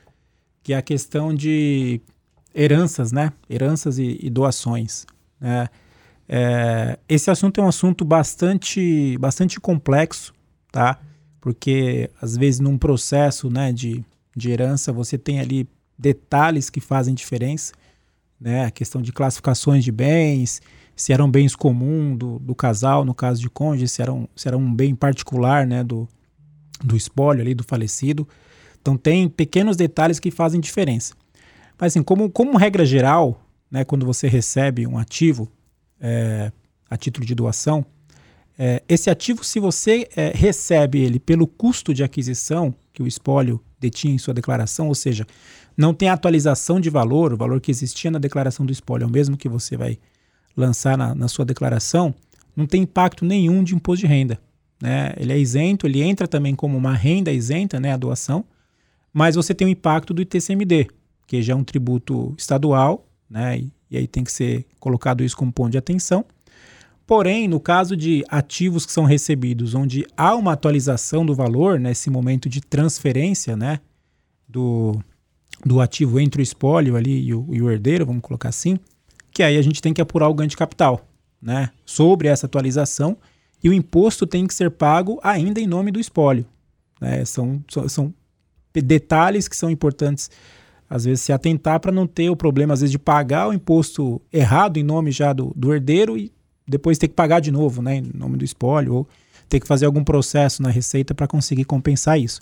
que 0.62 0.72
é 0.72 0.77
a 0.77 0.83
questão 0.83 1.33
de 1.33 2.00
heranças, 2.55 3.12
né? 3.12 3.33
Heranças 3.48 3.98
e, 3.98 4.18
e 4.20 4.31
doações. 4.31 5.07
Né? 5.40 5.68
É, 6.29 6.98
esse 7.09 7.31
assunto 7.31 7.61
é 7.61 7.64
um 7.64 7.68
assunto 7.68 8.05
bastante, 8.05 9.16
bastante 9.18 9.61
complexo, 9.61 10.33
tá? 10.72 10.98
Porque 11.40 12.11
às 12.20 12.37
vezes 12.37 12.61
num 12.61 12.79
processo, 12.79 13.50
né, 13.50 13.72
de, 13.72 14.03
de 14.35 14.50
herança 14.50 14.92
você 14.92 15.18
tem 15.18 15.38
ali 15.38 15.68
detalhes 15.98 16.70
que 16.70 16.81
fazem 16.81 17.14
diferença, 17.14 17.72
né? 18.44 18.66
A 18.66 18.70
questão 18.70 19.00
de 19.00 19.11
classificações 19.11 19.83
de 19.83 19.90
bens, 19.90 20.61
se 20.94 21.14
eram 21.14 21.30
bens 21.30 21.57
comuns 21.57 22.18
do, 22.18 22.38
do 22.38 22.54
casal, 22.54 23.02
no 23.02 23.14
caso 23.14 23.40
de 23.40 23.48
cônjuge, 23.48 23.88
se 23.88 24.02
era 24.02 24.12
um, 24.12 24.28
se 24.37 24.46
era 24.46 24.57
um 24.57 24.72
bem 24.72 24.94
particular, 24.94 25.66
né, 25.66 25.83
do, 25.83 26.07
do 26.85 26.94
espólio 26.94 27.40
ali 27.40 27.54
do 27.54 27.64
falecido. 27.64 28.28
Então 28.83 28.98
tem 28.98 29.30
pequenos 29.30 29.78
detalhes 29.78 30.20
que 30.20 30.30
fazem 30.30 30.61
diferença. 30.61 31.14
Mas 31.78 31.92
assim, 31.92 32.02
como, 32.02 32.30
como 32.30 32.59
regra 32.59 32.85
geral, 32.85 33.40
né, 33.70 33.83
quando 33.83 34.04
você 34.04 34.28
recebe 34.28 34.87
um 34.87 34.98
ativo 34.98 35.50
é, 35.98 36.52
a 36.90 36.98
título 36.98 37.24
de 37.24 37.35
doação, 37.35 37.85
é, 38.59 38.83
esse 38.87 39.09
ativo, 39.09 39.42
se 39.42 39.59
você 39.59 40.07
é, 40.14 40.33
recebe 40.35 41.00
ele 41.00 41.18
pelo 41.18 41.46
custo 41.46 41.94
de 41.94 42.04
aquisição 42.04 42.74
que 42.92 43.02
o 43.02 43.07
espólio 43.07 43.59
detinha 43.80 44.14
em 44.14 44.18
sua 44.18 44.35
declaração, 44.35 44.88
ou 44.88 44.94
seja, 44.94 45.26
não 45.76 45.92
tem 45.92 46.08
atualização 46.08 46.80
de 46.80 46.88
valor, 46.88 47.32
o 47.32 47.37
valor 47.37 47.60
que 47.60 47.70
existia 47.70 48.10
na 48.10 48.18
declaração 48.18 48.64
do 48.64 48.72
espólio 48.72 49.04
é 49.04 49.08
o 49.08 49.10
mesmo 49.10 49.37
que 49.37 49.48
você 49.48 49.76
vai 49.76 49.98
lançar 50.56 50.96
na, 50.96 51.14
na 51.14 51.28
sua 51.28 51.44
declaração, 51.44 52.14
não 52.56 52.66
tem 52.66 52.82
impacto 52.82 53.24
nenhum 53.24 53.64
de 53.64 53.74
imposto 53.74 54.06
de 54.06 54.06
renda. 54.06 54.38
Né? 54.80 55.12
Ele 55.16 55.32
é 55.32 55.38
isento, 55.38 55.87
ele 55.87 56.02
entra 56.02 56.28
também 56.28 56.54
como 56.54 56.76
uma 56.76 56.94
renda 56.94 57.32
isenta, 57.32 57.80
né, 57.80 57.92
a 57.92 57.96
doação, 57.96 58.44
mas 59.12 59.34
você 59.34 59.54
tem 59.54 59.66
o 59.66 59.70
impacto 59.70 60.12
do 60.12 60.22
ITCMD, 60.22 60.88
que 61.26 61.42
já 61.42 61.52
é 61.52 61.56
um 61.56 61.64
tributo 61.64 62.34
estadual, 62.37 63.06
né, 63.28 63.58
e, 63.58 63.72
e 63.90 63.96
aí 63.96 64.06
tem 64.06 64.22
que 64.22 64.32
ser 64.32 64.66
colocado 64.78 65.24
isso 65.24 65.37
como 65.37 65.52
ponto 65.52 65.70
de 65.70 65.78
atenção. 65.78 66.24
Porém, 67.06 67.46
no 67.46 67.60
caso 67.60 67.96
de 67.96 68.24
ativos 68.28 68.87
que 68.87 68.92
são 68.92 69.04
recebidos, 69.04 69.74
onde 69.74 70.06
há 70.16 70.34
uma 70.34 70.52
atualização 70.52 71.24
do 71.24 71.34
valor 71.34 71.78
nesse 71.78 72.08
momento 72.08 72.48
de 72.48 72.60
transferência, 72.60 73.56
né, 73.56 73.80
do, 74.48 74.98
do 75.64 75.80
ativo 75.80 76.20
entre 76.20 76.40
o 76.40 76.42
espólio 76.42 76.96
ali 76.96 77.26
e 77.26 77.35
o, 77.35 77.46
e 77.50 77.62
o 77.62 77.70
herdeiro, 77.70 78.07
vamos 78.07 78.22
colocar 78.22 78.48
assim, 78.48 78.78
que 79.30 79.42
aí 79.42 79.57
a 79.57 79.62
gente 79.62 79.80
tem 79.80 79.92
que 79.92 80.00
apurar 80.00 80.28
o 80.28 80.35
ganho 80.35 80.48
de 80.48 80.57
capital, 80.57 81.07
né, 81.40 81.70
sobre 81.85 82.28
essa 82.28 82.46
atualização 82.46 83.16
e 83.62 83.68
o 83.68 83.72
imposto 83.72 84.26
tem 84.26 84.46
que 84.46 84.54
ser 84.54 84.70
pago 84.70 85.18
ainda 85.22 85.59
em 85.59 85.66
nome 85.66 85.90
do 85.90 85.98
espólio. 85.98 86.44
Né? 87.00 87.24
São, 87.24 87.64
são 87.88 88.14
detalhes 88.74 89.48
que 89.48 89.57
são 89.57 89.70
importantes 89.70 90.30
às 90.88 91.07
vezes 91.07 91.22
se 91.22 91.33
atentar 91.33 91.80
para 91.80 91.90
não 91.90 92.07
ter 92.07 92.28
o 92.28 92.37
problema 92.37 92.74
às 92.74 92.80
vezes 92.80 92.92
de 92.92 92.98
pagar 92.98 93.48
o 93.48 93.54
imposto 93.54 94.20
errado 94.30 94.76
em 94.76 94.83
nome 94.83 95.11
já 95.11 95.33
do, 95.33 95.52
do 95.57 95.72
herdeiro 95.72 96.16
e 96.18 96.30
depois 96.68 96.98
ter 96.98 97.09
que 97.09 97.14
pagar 97.14 97.40
de 97.40 97.50
novo, 97.50 97.80
né, 97.80 97.96
em 97.96 98.11
nome 98.14 98.37
do 98.37 98.44
espólio 98.44 98.94
ou 98.94 99.09
ter 99.48 99.61
que 99.61 99.66
fazer 99.66 99.87
algum 99.87 100.04
processo 100.04 100.62
na 100.62 100.70
receita 100.70 101.14
para 101.14 101.26
conseguir 101.26 101.64
compensar 101.64 102.18
isso. 102.18 102.40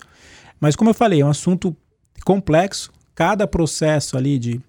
Mas 0.59 0.75
como 0.75 0.89
eu 0.89 0.93
falei, 0.93 1.21
é 1.21 1.25
um 1.25 1.29
assunto 1.29 1.75
complexo, 2.23 2.91
cada 3.15 3.47
processo 3.47 4.17
ali 4.17 4.39
de 4.39 4.61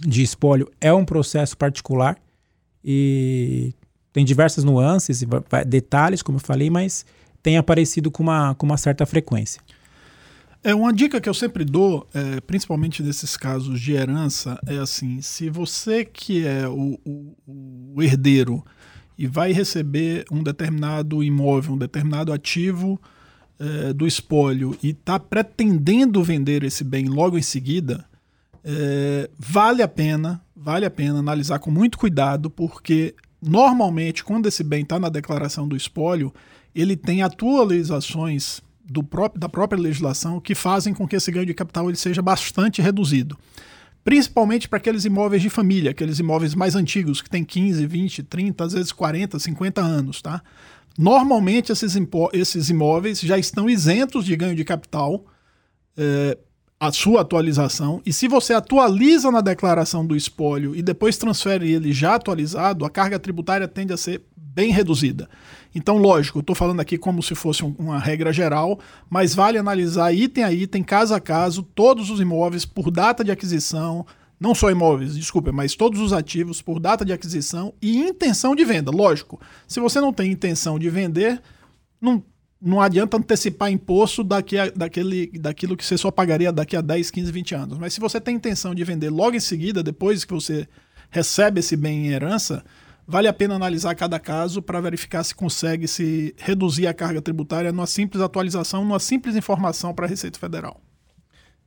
de 0.00 0.22
espólio 0.22 0.70
é 0.80 0.92
um 0.92 1.04
processo 1.04 1.56
particular 1.56 2.16
e 2.84 3.72
tem 4.12 4.24
diversas 4.24 4.64
nuances 4.64 5.22
e 5.22 5.26
detalhes, 5.66 6.22
como 6.22 6.36
eu 6.38 6.42
falei, 6.42 6.70
mas 6.70 7.04
tem 7.42 7.56
aparecido 7.56 8.10
com 8.10 8.22
uma, 8.22 8.54
com 8.54 8.66
uma 8.66 8.76
certa 8.76 9.04
frequência. 9.04 9.60
É 10.62 10.74
uma 10.74 10.92
dica 10.92 11.20
que 11.20 11.28
eu 11.28 11.34
sempre 11.34 11.64
dou, 11.64 12.08
é, 12.12 12.40
principalmente 12.40 13.02
nesses 13.02 13.36
casos 13.36 13.80
de 13.80 13.92
herança, 13.92 14.58
é 14.66 14.78
assim: 14.78 15.20
se 15.20 15.48
você 15.48 16.04
que 16.04 16.44
é 16.44 16.66
o, 16.66 16.98
o, 17.04 17.94
o 17.94 18.02
herdeiro 18.02 18.64
e 19.16 19.26
vai 19.26 19.52
receber 19.52 20.24
um 20.30 20.42
determinado 20.42 21.22
imóvel, 21.22 21.74
um 21.74 21.78
determinado 21.78 22.32
ativo 22.32 23.00
é, 23.58 23.92
do 23.92 24.06
espólio 24.06 24.76
e 24.82 24.90
está 24.90 25.18
pretendendo 25.18 26.22
vender 26.22 26.62
esse 26.62 26.84
bem 26.84 27.06
logo 27.06 27.38
em 27.38 27.42
seguida, 27.42 28.04
é, 28.64 29.30
vale 29.38 29.82
a 29.82 29.88
pena, 29.88 30.40
vale 30.54 30.84
a 30.84 30.90
pena 30.90 31.18
analisar 31.18 31.58
com 31.58 31.70
muito 31.70 31.98
cuidado, 31.98 32.50
porque 32.50 33.14
normalmente, 33.40 34.24
quando 34.24 34.46
esse 34.46 34.64
bem 34.64 34.82
está 34.82 34.98
na 34.98 35.08
declaração 35.08 35.68
do 35.68 35.76
espólio, 35.76 36.32
ele 36.74 36.96
tem 36.96 37.22
atualizações 37.22 38.60
do 38.84 39.02
próprio, 39.02 39.40
da 39.40 39.48
própria 39.48 39.80
legislação 39.80 40.40
que 40.40 40.54
fazem 40.54 40.94
com 40.94 41.06
que 41.06 41.16
esse 41.16 41.30
ganho 41.30 41.46
de 41.46 41.54
capital 41.54 41.88
ele 41.88 41.96
seja 41.96 42.22
bastante 42.22 42.82
reduzido. 42.82 43.36
Principalmente 44.04 44.68
para 44.68 44.76
aqueles 44.76 45.04
imóveis 45.04 45.42
de 45.42 45.50
família, 45.50 45.90
aqueles 45.90 46.20
imóveis 46.20 46.54
mais 46.54 46.76
antigos, 46.76 47.20
que 47.20 47.28
têm 47.28 47.44
15, 47.44 47.86
20, 47.86 48.22
30, 48.22 48.64
às 48.64 48.72
vezes 48.72 48.92
40, 48.92 49.38
50 49.38 49.80
anos. 49.80 50.22
Tá? 50.22 50.42
Normalmente, 50.98 51.72
esses, 51.72 51.96
esses 52.32 52.70
imóveis 52.70 53.20
já 53.20 53.38
estão 53.38 53.68
isentos 53.68 54.24
de 54.24 54.34
ganho 54.36 54.54
de 54.54 54.64
capital 54.64 55.24
é, 55.96 56.38
a 56.78 56.92
sua 56.92 57.22
atualização. 57.22 58.02
E 58.04 58.12
se 58.12 58.28
você 58.28 58.52
atualiza 58.52 59.30
na 59.30 59.40
declaração 59.40 60.06
do 60.06 60.14
espólio 60.14 60.74
e 60.74 60.82
depois 60.82 61.16
transfere 61.16 61.72
ele 61.72 61.92
já 61.92 62.14
atualizado, 62.14 62.84
a 62.84 62.90
carga 62.90 63.18
tributária 63.18 63.66
tende 63.66 63.92
a 63.92 63.96
ser 63.96 64.22
bem 64.36 64.70
reduzida. 64.70 65.28
Então, 65.74 65.98
lógico, 65.98 66.40
estou 66.40 66.56
falando 66.56 66.80
aqui 66.80 66.96
como 66.96 67.22
se 67.22 67.34
fosse 67.34 67.62
uma 67.62 67.98
regra 67.98 68.32
geral, 68.32 68.78
mas 69.10 69.34
vale 69.34 69.58
analisar 69.58 70.14
item 70.14 70.44
a 70.44 70.52
item, 70.52 70.82
caso 70.82 71.14
a 71.14 71.20
caso, 71.20 71.62
todos 71.62 72.08
os 72.08 72.20
imóveis 72.20 72.64
por 72.64 72.90
data 72.90 73.22
de 73.22 73.30
aquisição, 73.30 74.06
não 74.38 74.54
só 74.54 74.70
imóveis, 74.70 75.16
desculpa, 75.16 75.50
mas 75.50 75.74
todos 75.74 76.00
os 76.00 76.12
ativos 76.12 76.60
por 76.60 76.78
data 76.78 77.04
de 77.04 77.12
aquisição 77.12 77.72
e 77.80 77.96
intenção 77.96 78.54
de 78.54 78.64
venda. 78.64 78.90
Lógico, 78.90 79.40
se 79.66 79.80
você 79.80 80.00
não 80.00 80.12
tem 80.12 80.30
intenção 80.30 80.78
de 80.78 80.90
vender, 80.90 81.40
não 82.00 82.22
não 82.60 82.80
adianta 82.80 83.16
antecipar 83.16 83.70
imposto 83.70 84.24
daqui 84.24 84.58
a, 84.58 84.70
daquele, 84.70 85.26
daquilo 85.38 85.76
que 85.76 85.84
você 85.84 85.98
só 85.98 86.10
pagaria 86.10 86.50
daqui 86.50 86.74
a 86.74 86.80
10, 86.80 87.10
15, 87.10 87.30
20 87.30 87.54
anos. 87.54 87.78
Mas 87.78 87.92
se 87.92 88.00
você 88.00 88.20
tem 88.20 88.36
intenção 88.36 88.74
de 88.74 88.82
vender 88.82 89.10
logo 89.10 89.36
em 89.36 89.40
seguida, 89.40 89.82
depois 89.82 90.24
que 90.24 90.32
você 90.32 90.66
recebe 91.10 91.60
esse 91.60 91.76
bem 91.76 92.06
em 92.06 92.08
herança, 92.08 92.64
vale 93.06 93.28
a 93.28 93.32
pena 93.32 93.54
analisar 93.54 93.94
cada 93.94 94.18
caso 94.18 94.62
para 94.62 94.80
verificar 94.80 95.22
se 95.22 95.34
consegue 95.34 95.86
se 95.86 96.34
reduzir 96.38 96.86
a 96.86 96.94
carga 96.94 97.20
tributária 97.20 97.70
numa 97.70 97.86
simples 97.86 98.22
atualização, 98.22 98.82
numa 98.82 98.98
simples 98.98 99.36
informação 99.36 99.94
para 99.94 100.06
a 100.06 100.08
Receita 100.08 100.38
Federal. 100.38 100.80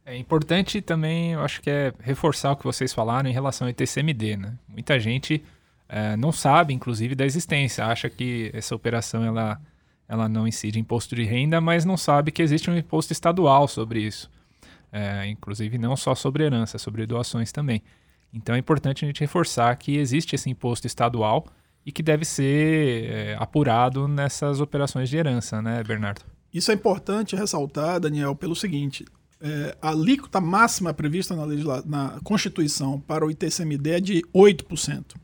É 0.10 0.18
importante 0.18 0.82
também, 0.82 1.34
eu 1.34 1.42
acho 1.42 1.62
que 1.62 1.70
é 1.70 1.94
reforçar 2.00 2.54
o 2.54 2.56
que 2.56 2.64
vocês 2.64 2.92
falaram 2.92 3.30
em 3.30 3.34
relação 3.34 3.68
ao 3.68 3.70
ITCMD. 3.70 4.38
Né? 4.38 4.58
Muita 4.68 5.00
gente 5.00 5.44
é, 5.88 6.18
não 6.18 6.32
sabe, 6.32 6.74
inclusive, 6.74 7.14
da 7.14 7.28
existência, 7.28 7.86
acha 7.86 8.10
que 8.10 8.50
essa 8.52 8.74
operação 8.76 9.24
ela 9.24 9.62
ela 10.08 10.28
não 10.28 10.48
incide 10.48 10.80
imposto 10.80 11.16
de 11.16 11.24
renda, 11.24 11.62
mas 11.62 11.86
não 11.86 11.96
sabe 11.96 12.32
que 12.32 12.42
existe 12.42 12.72
um 12.72 12.76
imposto 12.76 13.14
estadual 13.14 13.68
sobre 13.68 14.02
isso. 14.02 14.28
É, 14.92 15.28
inclusive 15.28 15.78
não 15.78 15.96
só 15.96 16.16
sobre 16.16 16.44
herança, 16.44 16.80
sobre 16.80 17.06
doações 17.06 17.52
também. 17.52 17.84
Então 18.34 18.56
é 18.56 18.58
importante 18.58 19.06
a 19.06 19.08
gente 19.08 19.20
reforçar 19.20 19.76
que 19.76 19.96
existe 19.96 20.34
esse 20.34 20.50
imposto 20.50 20.88
estadual 20.88 21.46
e 21.86 21.92
que 21.92 22.02
deve 22.02 22.26
ser 22.26 23.12
é, 23.12 23.36
apurado 23.40 24.08
nessas 24.08 24.60
operações 24.60 25.08
de 25.08 25.18
herança, 25.18 25.62
né, 25.62 25.84
Bernardo? 25.84 26.22
Isso 26.52 26.72
é 26.72 26.74
importante 26.74 27.36
ressaltar, 27.36 28.00
Daniel, 28.00 28.36
pelo 28.36 28.56
seguinte: 28.56 29.06
é, 29.42 29.78
a 29.82 29.90
alíquota 29.90 30.42
máxima 30.42 30.94
prevista 30.94 31.36
na, 31.36 31.46
na 31.86 32.20
Constituição 32.24 33.00
para 33.00 33.26
o 33.26 33.32
ITCMD 33.32 33.92
é 33.92 34.00
de 34.00 34.22
8%. 34.36 35.16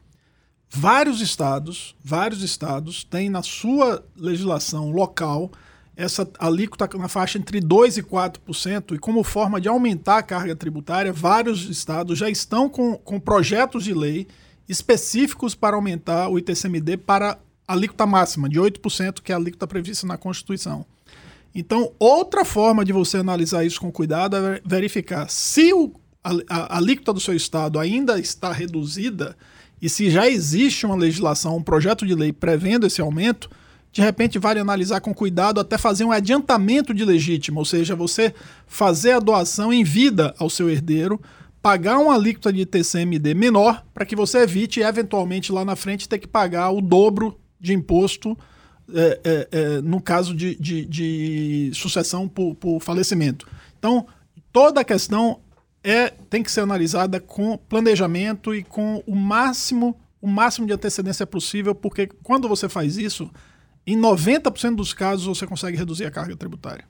Vários 0.69 1.21
estados, 1.21 1.95
vários 2.04 2.41
estados 2.41 3.04
têm 3.04 3.30
na 3.30 3.43
sua 3.43 4.04
legislação 4.15 4.91
local 4.91 5.51
essa 5.95 6.30
alíquota 6.39 6.89
na 6.97 7.08
faixa 7.08 7.38
entre 7.38 7.62
2% 7.62 7.97
e 7.97 8.04
4%, 8.04 8.95
e 8.95 8.99
como 8.99 9.23
forma 9.23 9.62
de 9.62 9.69
aumentar 9.69 10.17
a 10.17 10.23
carga 10.23 10.56
tributária, 10.56 11.13
vários 11.13 11.69
estados 11.69 12.19
já 12.19 12.30
estão 12.30 12.67
com, 12.67 12.97
com 12.97 13.17
projetos 13.17 13.86
de 13.86 13.93
lei 13.93 14.28
específicos 14.67 15.56
para 15.56 15.78
aumentar 15.78 16.28
o 16.28 16.38
ITCMD 16.38 16.97
para 16.97 17.38
a 17.67 17.73
alíquota 17.73 18.06
máxima, 18.06 18.49
de 18.49 18.60
8%, 18.60 19.21
que 19.21 19.32
é 19.32 19.36
a 19.36 19.38
alíquota 19.38 19.65
prevista 19.65 20.06
na 20.06 20.17
Constituição. 20.17 20.86
Então, 21.55 21.93
outra 21.97 22.43
forma 22.43 22.83
de 22.83 22.91
você 22.91 23.17
analisar 23.17 23.63
isso 23.63 23.79
com 23.79 23.89
cuidado 23.89 24.35
é 24.35 24.61
verificar 24.65 25.29
se 25.29 25.71
o, 25.71 25.93
a, 26.21 26.33
a 26.49 26.77
alíquota 26.77 27.13
do 27.13 27.19
seu 27.21 27.33
estado 27.33 27.79
ainda 27.79 28.19
está 28.19 28.51
reduzida 28.51 29.37
e 29.81 29.87
se 29.87 30.09
já 30.09 30.27
existe 30.27 30.85
uma 30.85 30.95
legislação, 30.95 31.55
um 31.55 31.63
projeto 31.63 32.05
de 32.05 32.13
lei 32.13 32.33
prevendo 32.33 32.85
esse 32.85 32.99
aumento, 32.99 33.49
de 33.89 34.01
repente 34.01 34.37
vale 34.37 34.59
analisar 34.59 34.99
com 34.99 35.13
cuidado 35.13 35.61
até 35.61 35.77
fazer 35.77 36.03
um 36.03 36.11
adiantamento 36.11 36.93
de 36.93 37.05
legítimo, 37.05 37.59
ou 37.59 37.65
seja, 37.65 37.95
você 37.95 38.33
fazer 38.67 39.13
a 39.13 39.19
doação 39.19 39.71
em 39.71 39.83
vida 39.83 40.35
ao 40.37 40.49
seu 40.49 40.69
herdeiro 40.69 41.21
pagar 41.61 41.97
uma 41.97 42.13
alíquota 42.13 42.51
de 42.51 42.65
TCMD 42.65 43.33
menor 43.33 43.83
para 43.93 44.05
que 44.05 44.15
você 44.15 44.39
evite, 44.39 44.81
eventualmente, 44.81 45.51
lá 45.51 45.63
na 45.63 45.75
frente, 45.75 46.07
ter 46.07 46.19
que 46.19 46.27
pagar 46.27 46.69
o 46.71 46.81
dobro 46.81 47.39
de 47.59 47.73
imposto 47.73 48.37
é, 48.93 49.19
é, 49.23 49.47
é, 49.51 49.81
no 49.81 49.99
caso 49.99 50.35
de, 50.35 50.55
de, 50.55 50.85
de 50.85 51.71
sucessão 51.73 52.27
por, 52.27 52.55
por, 52.55 52.79
falecimento. 52.79 53.47
Então, 53.79 54.05
toda 54.51 54.81
a 54.81 54.83
questão 54.83 55.39
é, 55.83 56.09
tem 56.09 56.43
que 56.43 56.51
ser 56.51 56.61
analisada 56.61 57.19
com 57.19 57.57
planejamento 57.57 58.53
e 58.53 58.63
com 58.63 59.03
o 59.07 59.15
máximo, 59.15 59.99
o 60.21 60.27
máximo 60.27 60.67
de 60.67 60.73
antecedência 60.73 61.25
possível, 61.25 61.73
porque 61.73 62.07
quando 62.23 62.47
você 62.47 62.69
faz 62.69 62.97
isso, 62.97 63.31
em 63.87 63.97
90% 63.99 64.75
dos 64.75 64.93
casos 64.93 65.25
você 65.25 65.47
consegue 65.47 65.77
reduzir 65.77 66.05
a 66.05 66.11
carga 66.11 66.35
tributária. 66.35 66.85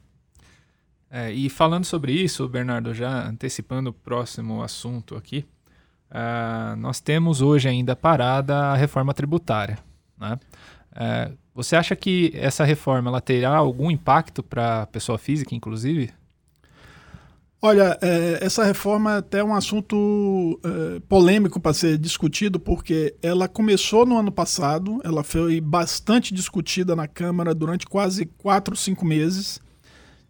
É, 1.09 1.31
e 1.31 1.49
falando 1.49 1.85
sobre 1.85 2.11
isso, 2.11 2.47
Bernardo, 2.47 2.93
já 2.93 3.27
antecipando 3.27 3.89
o 3.89 3.93
próximo 3.93 4.61
assunto 4.61 5.15
aqui, 5.15 5.45
uh, 6.11 6.75
nós 6.77 6.99
temos 6.99 7.41
hoje 7.41 7.69
ainda 7.69 7.95
parada 7.95 8.57
a 8.57 8.75
reforma 8.75 9.13
tributária. 9.13 9.77
Né? 10.17 10.37
Uh, 10.91 11.44
você 11.55 11.77
acha 11.77 11.95
que 11.95 12.33
essa 12.35 12.65
reforma 12.65 13.09
ela 13.09 13.21
terá 13.21 13.55
algum 13.55 13.89
impacto 13.89 14.43
para 14.43 14.81
a 14.81 14.87
pessoa 14.87 15.17
física, 15.17 15.55
inclusive? 15.55 16.11
Olha, 17.61 17.97
é, 18.01 18.39
essa 18.41 18.63
reforma 18.63 19.13
é 19.15 19.17
até 19.17 19.43
um 19.43 19.55
assunto 19.55 20.59
é, 20.63 20.99
polêmico 21.07 21.59
para 21.59 21.73
ser 21.73 21.97
discutido, 21.97 22.59
porque 22.59 23.15
ela 23.23 23.47
começou 23.47 24.05
no 24.05 24.17
ano 24.17 24.31
passado, 24.31 24.99
ela 25.03 25.23
foi 25.23 25.61
bastante 25.61 26.33
discutida 26.33 26.95
na 26.95 27.07
Câmara 27.07 27.55
durante 27.55 27.87
quase 27.87 28.25
quatro, 28.25 28.75
cinco 28.75 29.05
meses 29.05 29.59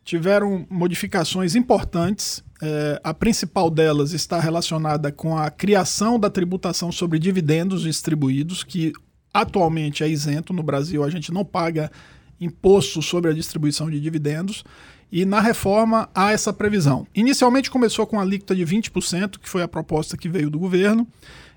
tiveram 0.05 0.65
modificações 0.69 1.55
importantes. 1.55 2.43
É, 2.61 3.01
a 3.03 3.13
principal 3.13 3.69
delas 3.69 4.13
está 4.13 4.39
relacionada 4.39 5.11
com 5.11 5.37
a 5.37 5.49
criação 5.49 6.17
da 6.17 6.29
tributação 6.29 6.91
sobre 6.91 7.19
dividendos 7.19 7.81
distribuídos, 7.81 8.63
que 8.63 8.93
atualmente 9.35 10.01
é 10.01 10.07
isento. 10.07 10.53
No 10.53 10.63
Brasil, 10.63 11.03
a 11.03 11.09
gente 11.09 11.31
não 11.31 11.43
paga 11.43 11.91
imposto 12.39 13.01
sobre 13.01 13.29
a 13.29 13.33
distribuição 13.33 13.89
de 13.91 13.99
dividendos. 13.99 14.63
E 15.11 15.25
na 15.25 15.41
reforma 15.41 16.09
há 16.15 16.31
essa 16.31 16.53
previsão. 16.53 17.05
Inicialmente 17.13 17.69
começou 17.69 18.07
com 18.07 18.17
a 18.17 18.23
alíquota 18.23 18.55
de 18.55 18.65
20%, 18.65 19.37
que 19.37 19.49
foi 19.49 19.61
a 19.61 19.67
proposta 19.67 20.17
que 20.17 20.29
veio 20.29 20.49
do 20.49 20.57
governo, 20.57 21.05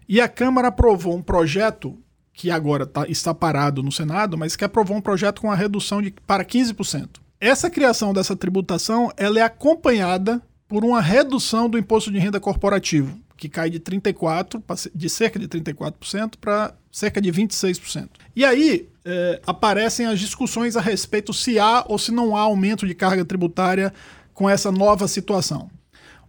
e 0.09 0.21
a 0.21 0.29
Câmara 0.29 0.69
aprovou 0.69 1.17
um 1.17 1.23
projeto 1.23 1.97
que 2.33 2.51
agora 2.51 2.87
tá, 2.87 3.07
está 3.09 3.33
parado 3.33 3.83
no 3.83 3.91
Senado, 3.91 4.37
mas 4.37 4.55
que 4.55 4.65
aprovou 4.65 4.97
um 4.97 5.01
projeto 5.01 5.41
com 5.41 5.51
a 5.51 5.57
redução 5.57 6.03
de, 6.03 6.15
para 6.27 6.45
15%. 6.45 7.09
Essa 7.41 7.71
criação 7.71 8.13
dessa 8.13 8.37
tributação 8.37 9.13
ela 9.17 9.39
é 9.39 9.43
acompanhada 9.43 10.43
por 10.69 10.85
uma 10.85 11.01
redução 11.01 11.69
do 11.69 11.79
imposto 11.79 12.11
de 12.11 12.19
renda 12.19 12.39
corporativo, 12.39 13.19
que 13.39 13.49
cai 13.49 13.71
de 13.71 13.79
34, 13.79 14.63
de 14.95 15.09
cerca 15.09 15.39
de 15.39 15.49
34% 15.49 16.33
para 16.41 16.75
cerca 16.91 17.21
de 17.21 17.33
26%. 17.33 18.09
E 18.35 18.45
aí 18.45 18.89
é, 19.05 19.41
aparecem 19.47 20.07
as 20.07 20.19
discussões 20.19 20.77
a 20.77 20.81
respeito 20.81 21.33
se 21.33 21.59
há 21.59 21.85
ou 21.89 21.99
se 21.99 22.11
não 22.11 22.37
há 22.37 22.41
aumento 22.41 22.87
de 22.87 22.95
carga 22.95 23.25
tributária 23.25 23.95
com 24.35 24.51
essa 24.51 24.73
nova 24.73 25.07
situação. 25.07 25.71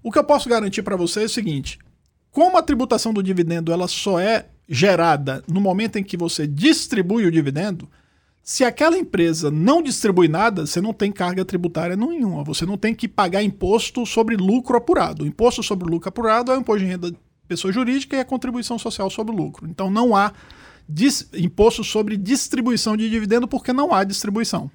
O 0.03 0.11
que 0.11 0.19
eu 0.19 0.23
posso 0.23 0.47
garantir 0.47 0.83
para 0.83 0.95
vocês 0.95 1.23
é 1.23 1.25
o 1.25 1.33
seguinte: 1.33 1.79
como 2.31 2.57
a 2.57 2.61
tributação 2.61 3.11
do 3.11 3.23
dividendo 3.23 3.73
ela 3.73 3.87
só 3.87 4.19
é 4.19 4.45
gerada 4.67 5.43
no 5.47 5.59
momento 5.59 5.97
em 5.97 6.03
que 6.03 6.15
você 6.15 6.45
distribui 6.45 7.25
o 7.25 7.31
dividendo, 7.31 7.89
se 8.43 8.63
aquela 8.63 8.97
empresa 8.97 9.51
não 9.51 9.81
distribui 9.81 10.27
nada, 10.27 10.65
você 10.65 10.81
não 10.81 10.93
tem 10.93 11.11
carga 11.11 11.45
tributária 11.45 11.95
nenhuma. 11.95 12.43
Você 12.43 12.65
não 12.65 12.77
tem 12.77 12.95
que 12.95 13.07
pagar 13.07 13.43
imposto 13.43 14.05
sobre 14.05 14.35
lucro 14.35 14.75
apurado. 14.75 15.23
O 15.23 15.27
imposto 15.27 15.61
sobre 15.61 15.89
lucro 15.89 16.09
apurado 16.09 16.51
é 16.51 16.57
o 16.57 16.59
imposto 16.59 16.83
de 16.83 16.91
renda 16.91 17.11
de 17.11 17.17
pessoa 17.47 17.71
jurídica 17.71 18.15
e 18.15 18.19
a 18.19 18.25
contribuição 18.25 18.79
social 18.79 19.09
sobre 19.09 19.33
o 19.33 19.37
lucro. 19.37 19.67
Então 19.67 19.91
não 19.91 20.15
há 20.15 20.33
imposto 21.37 21.83
sobre 21.83 22.17
distribuição 22.17 22.97
de 22.97 23.09
dividendo 23.09 23.47
porque 23.47 23.71
não 23.71 23.93
há 23.93 24.03
distribuição. 24.03 24.71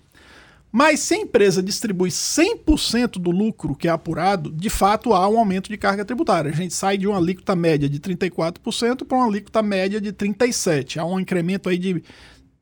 Mas 0.70 0.98
se 0.98 1.14
a 1.14 1.18
empresa 1.18 1.62
distribui 1.62 2.10
100% 2.10 3.12
do 3.12 3.30
lucro 3.30 3.76
que 3.76 3.86
é 3.86 3.90
apurado, 3.92 4.50
de 4.50 4.68
fato 4.68 5.12
há 5.12 5.28
um 5.28 5.38
aumento 5.38 5.68
de 5.68 5.76
carga 5.76 6.04
tributária. 6.04 6.50
A 6.50 6.54
gente 6.54 6.74
sai 6.74 6.98
de 6.98 7.06
uma 7.06 7.16
alíquota 7.16 7.54
média 7.54 7.88
de 7.88 8.00
34% 8.00 9.04
para 9.04 9.16
uma 9.16 9.26
alíquota 9.26 9.62
média 9.62 10.00
de 10.00 10.12
37%. 10.12 10.96
Há 10.98 11.04
um 11.04 11.20
incremento 11.20 11.68
aí 11.68 11.78
de 11.78 12.02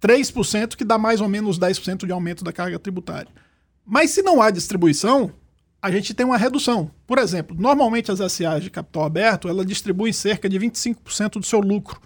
3%, 0.02 0.74
que 0.74 0.84
dá 0.84 0.98
mais 0.98 1.20
ou 1.20 1.28
menos 1.28 1.58
10% 1.58 2.04
de 2.04 2.12
aumento 2.12 2.42
da 2.42 2.52
carga 2.52 2.78
tributária. 2.78 3.28
Mas 3.86 4.10
se 4.10 4.20
não 4.20 4.42
há 4.42 4.50
distribuição, 4.50 5.32
a 5.80 5.90
gente 5.90 6.12
tem 6.12 6.26
uma 6.26 6.36
redução. 6.36 6.90
Por 7.06 7.18
exemplo, 7.18 7.56
normalmente 7.58 8.10
as 8.10 8.18
SAs 8.32 8.62
de 8.62 8.70
capital 8.70 9.04
aberto, 9.04 9.48
ela 9.48 9.64
distribui 9.64 10.12
cerca 10.12 10.48
de 10.48 10.58
25% 10.58 11.40
do 11.40 11.46
seu 11.46 11.60
lucro. 11.60 12.00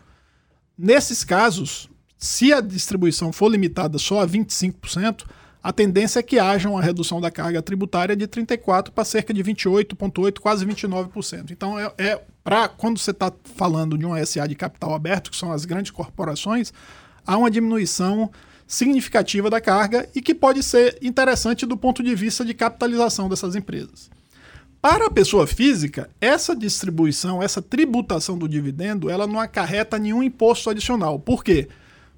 Nesses 0.79 1.25
casos, 1.25 1.89
se 2.19 2.53
a 2.53 2.61
distribuição 2.61 3.33
for 3.33 3.49
limitada 3.49 3.99
só 3.99 4.21
a 4.21 4.27
25%, 4.27 5.25
a 5.63 5.73
tendência 5.73 6.21
é 6.21 6.23
que 6.23 6.39
haja 6.39 6.69
uma 6.69 6.81
redução 6.81 7.21
da 7.21 7.31
carga 7.31 7.61
tributária 7.61 8.15
de 8.15 8.29
34% 8.29 8.91
para 8.91 9.05
cerca 9.05 9.35
de 9.35 9.43
28,8%, 9.43 10.39
quase 10.39 10.65
29%. 10.65 11.51
Então, 11.51 11.79
é, 11.79 11.93
é 11.99 12.23
para 12.45 12.69
quando 12.69 12.99
você 12.99 13.11
está 13.11 13.33
falando 13.57 13.99
de 13.99 14.07
uma 14.07 14.25
SA 14.25 14.47
de 14.47 14.55
capital 14.55 14.95
aberto, 14.95 15.31
que 15.31 15.37
são 15.37 15.51
as 15.51 15.65
grandes 15.65 15.91
corporações, 15.91 16.73
há 17.27 17.37
uma 17.37 17.51
diminuição 17.51 18.31
significativa 18.67 19.49
da 19.49 19.61
carga 19.61 20.09
e 20.15 20.21
que 20.21 20.35
pode 20.35 20.63
ser 20.63 20.99
interessante 21.01 21.67
do 21.67 21.77
ponto 21.77 22.03
de 22.03 22.15
vista 22.15 22.45
de 22.45 22.55
capitalização 22.55 23.29
dessas 23.29 23.55
empresas. 23.55 24.11
Para 24.81 25.07
a 25.07 25.11
pessoa 25.11 25.47
física, 25.47 26.09
essa 26.21 26.55
distribuição, 26.55 27.43
essa 27.43 27.61
tributação 27.61 28.39
do 28.39 28.49
dividendo, 28.49 29.11
ela 29.11 29.27
não 29.27 29.41
acarreta 29.41 29.99
nenhum 29.99 30.23
imposto 30.23 30.71
adicional. 30.71 31.19
Por 31.19 31.43
quê? 31.43 31.69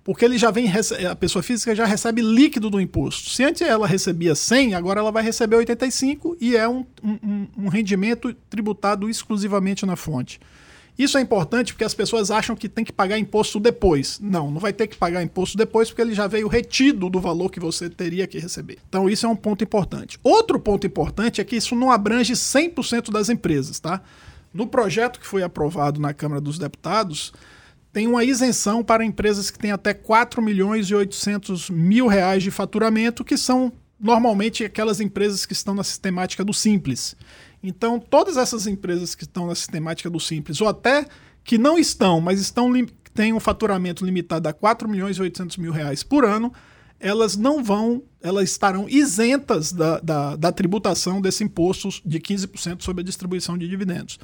Porque 0.04 0.24
ele 0.24 0.38
já 0.38 0.50
vem 0.50 0.70
a 1.10 1.14
pessoa 1.14 1.42
física 1.42 1.74
já 1.74 1.84
recebe 1.84 2.22
líquido 2.22 2.70
do 2.70 2.80
imposto. 2.80 3.30
Se 3.30 3.44
antes 3.44 3.62
ela 3.62 3.86
recebia 3.86 4.34
100, 4.34 4.74
agora 4.74 5.00
ela 5.00 5.12
vai 5.12 5.22
receber 5.22 5.56
85 5.56 6.36
e 6.40 6.56
é 6.56 6.66
um, 6.68 6.84
um, 7.02 7.46
um 7.56 7.68
rendimento 7.68 8.34
tributado 8.48 9.08
exclusivamente 9.08 9.84
na 9.84 9.96
fonte. 9.96 10.40
Isso 10.98 11.16
é 11.16 11.20
importante 11.20 11.72
porque 11.72 11.84
as 11.84 11.94
pessoas 11.94 12.28
acham 12.28 12.56
que 12.56 12.68
tem 12.68 12.84
que 12.84 12.92
pagar 12.92 13.16
imposto 13.18 13.60
depois. 13.60 14.18
Não, 14.20 14.50
não 14.50 14.58
vai 14.58 14.72
ter 14.72 14.88
que 14.88 14.96
pagar 14.96 15.22
imposto 15.22 15.56
depois 15.56 15.88
porque 15.88 16.02
ele 16.02 16.12
já 16.12 16.26
veio 16.26 16.48
retido 16.48 17.08
do 17.08 17.20
valor 17.20 17.50
que 17.50 17.60
você 17.60 17.88
teria 17.88 18.26
que 18.26 18.38
receber. 18.38 18.78
Então, 18.88 19.08
isso 19.08 19.24
é 19.24 19.28
um 19.28 19.36
ponto 19.36 19.62
importante. 19.62 20.18
Outro 20.24 20.58
ponto 20.58 20.86
importante 20.86 21.40
é 21.40 21.44
que 21.44 21.54
isso 21.54 21.76
não 21.76 21.92
abrange 21.92 22.32
100% 22.32 23.12
das 23.12 23.28
empresas, 23.28 23.78
tá? 23.78 24.02
No 24.52 24.66
projeto 24.66 25.20
que 25.20 25.26
foi 25.26 25.44
aprovado 25.44 26.00
na 26.00 26.12
Câmara 26.12 26.40
dos 26.40 26.58
Deputados, 26.58 27.32
tem 27.92 28.08
uma 28.08 28.24
isenção 28.24 28.82
para 28.82 29.04
empresas 29.04 29.50
que 29.50 29.58
têm 29.58 29.70
até 29.70 29.94
4 29.94 30.42
milhões 30.42 30.90
e 30.90 30.94
800 30.94 31.70
mil 31.70 32.08
reais 32.08 32.42
de 32.42 32.50
faturamento, 32.50 33.24
que 33.24 33.36
são 33.36 33.72
normalmente 33.98 34.64
aquelas 34.64 35.00
empresas 35.00 35.44
que 35.44 35.52
estão 35.52 35.74
na 35.74 35.84
sistemática 35.84 36.44
do 36.44 36.54
Simples. 36.54 37.16
Então, 37.62 37.98
todas 37.98 38.36
essas 38.36 38.66
empresas 38.66 39.14
que 39.14 39.24
estão 39.24 39.46
na 39.46 39.54
sistemática 39.54 40.08
do 40.08 40.20
Simples, 40.20 40.60
ou 40.60 40.68
até 40.68 41.06
que 41.42 41.58
não 41.58 41.78
estão, 41.78 42.20
mas 42.20 42.40
estão 42.40 42.70
têm 43.14 43.32
um 43.32 43.40
faturamento 43.40 44.04
limitado 44.04 44.48
a 44.48 44.52
4 44.52 44.88
milhões 44.88 45.16
e 45.16 45.22
800 45.22 45.56
mil 45.56 45.72
reais 45.72 46.04
por 46.04 46.24
ano, 46.24 46.52
elas 47.00 47.36
não 47.36 47.62
vão, 47.64 48.02
elas 48.22 48.50
estarão 48.50 48.88
isentas 48.88 49.72
da, 49.72 49.98
da, 49.98 50.36
da 50.36 50.52
tributação 50.52 51.20
desse 51.20 51.42
imposto 51.42 51.88
de 52.04 52.20
15% 52.20 52.82
sobre 52.82 53.02
a 53.02 53.04
distribuição 53.04 53.58
de 53.58 53.68
dividendos. 53.68 54.18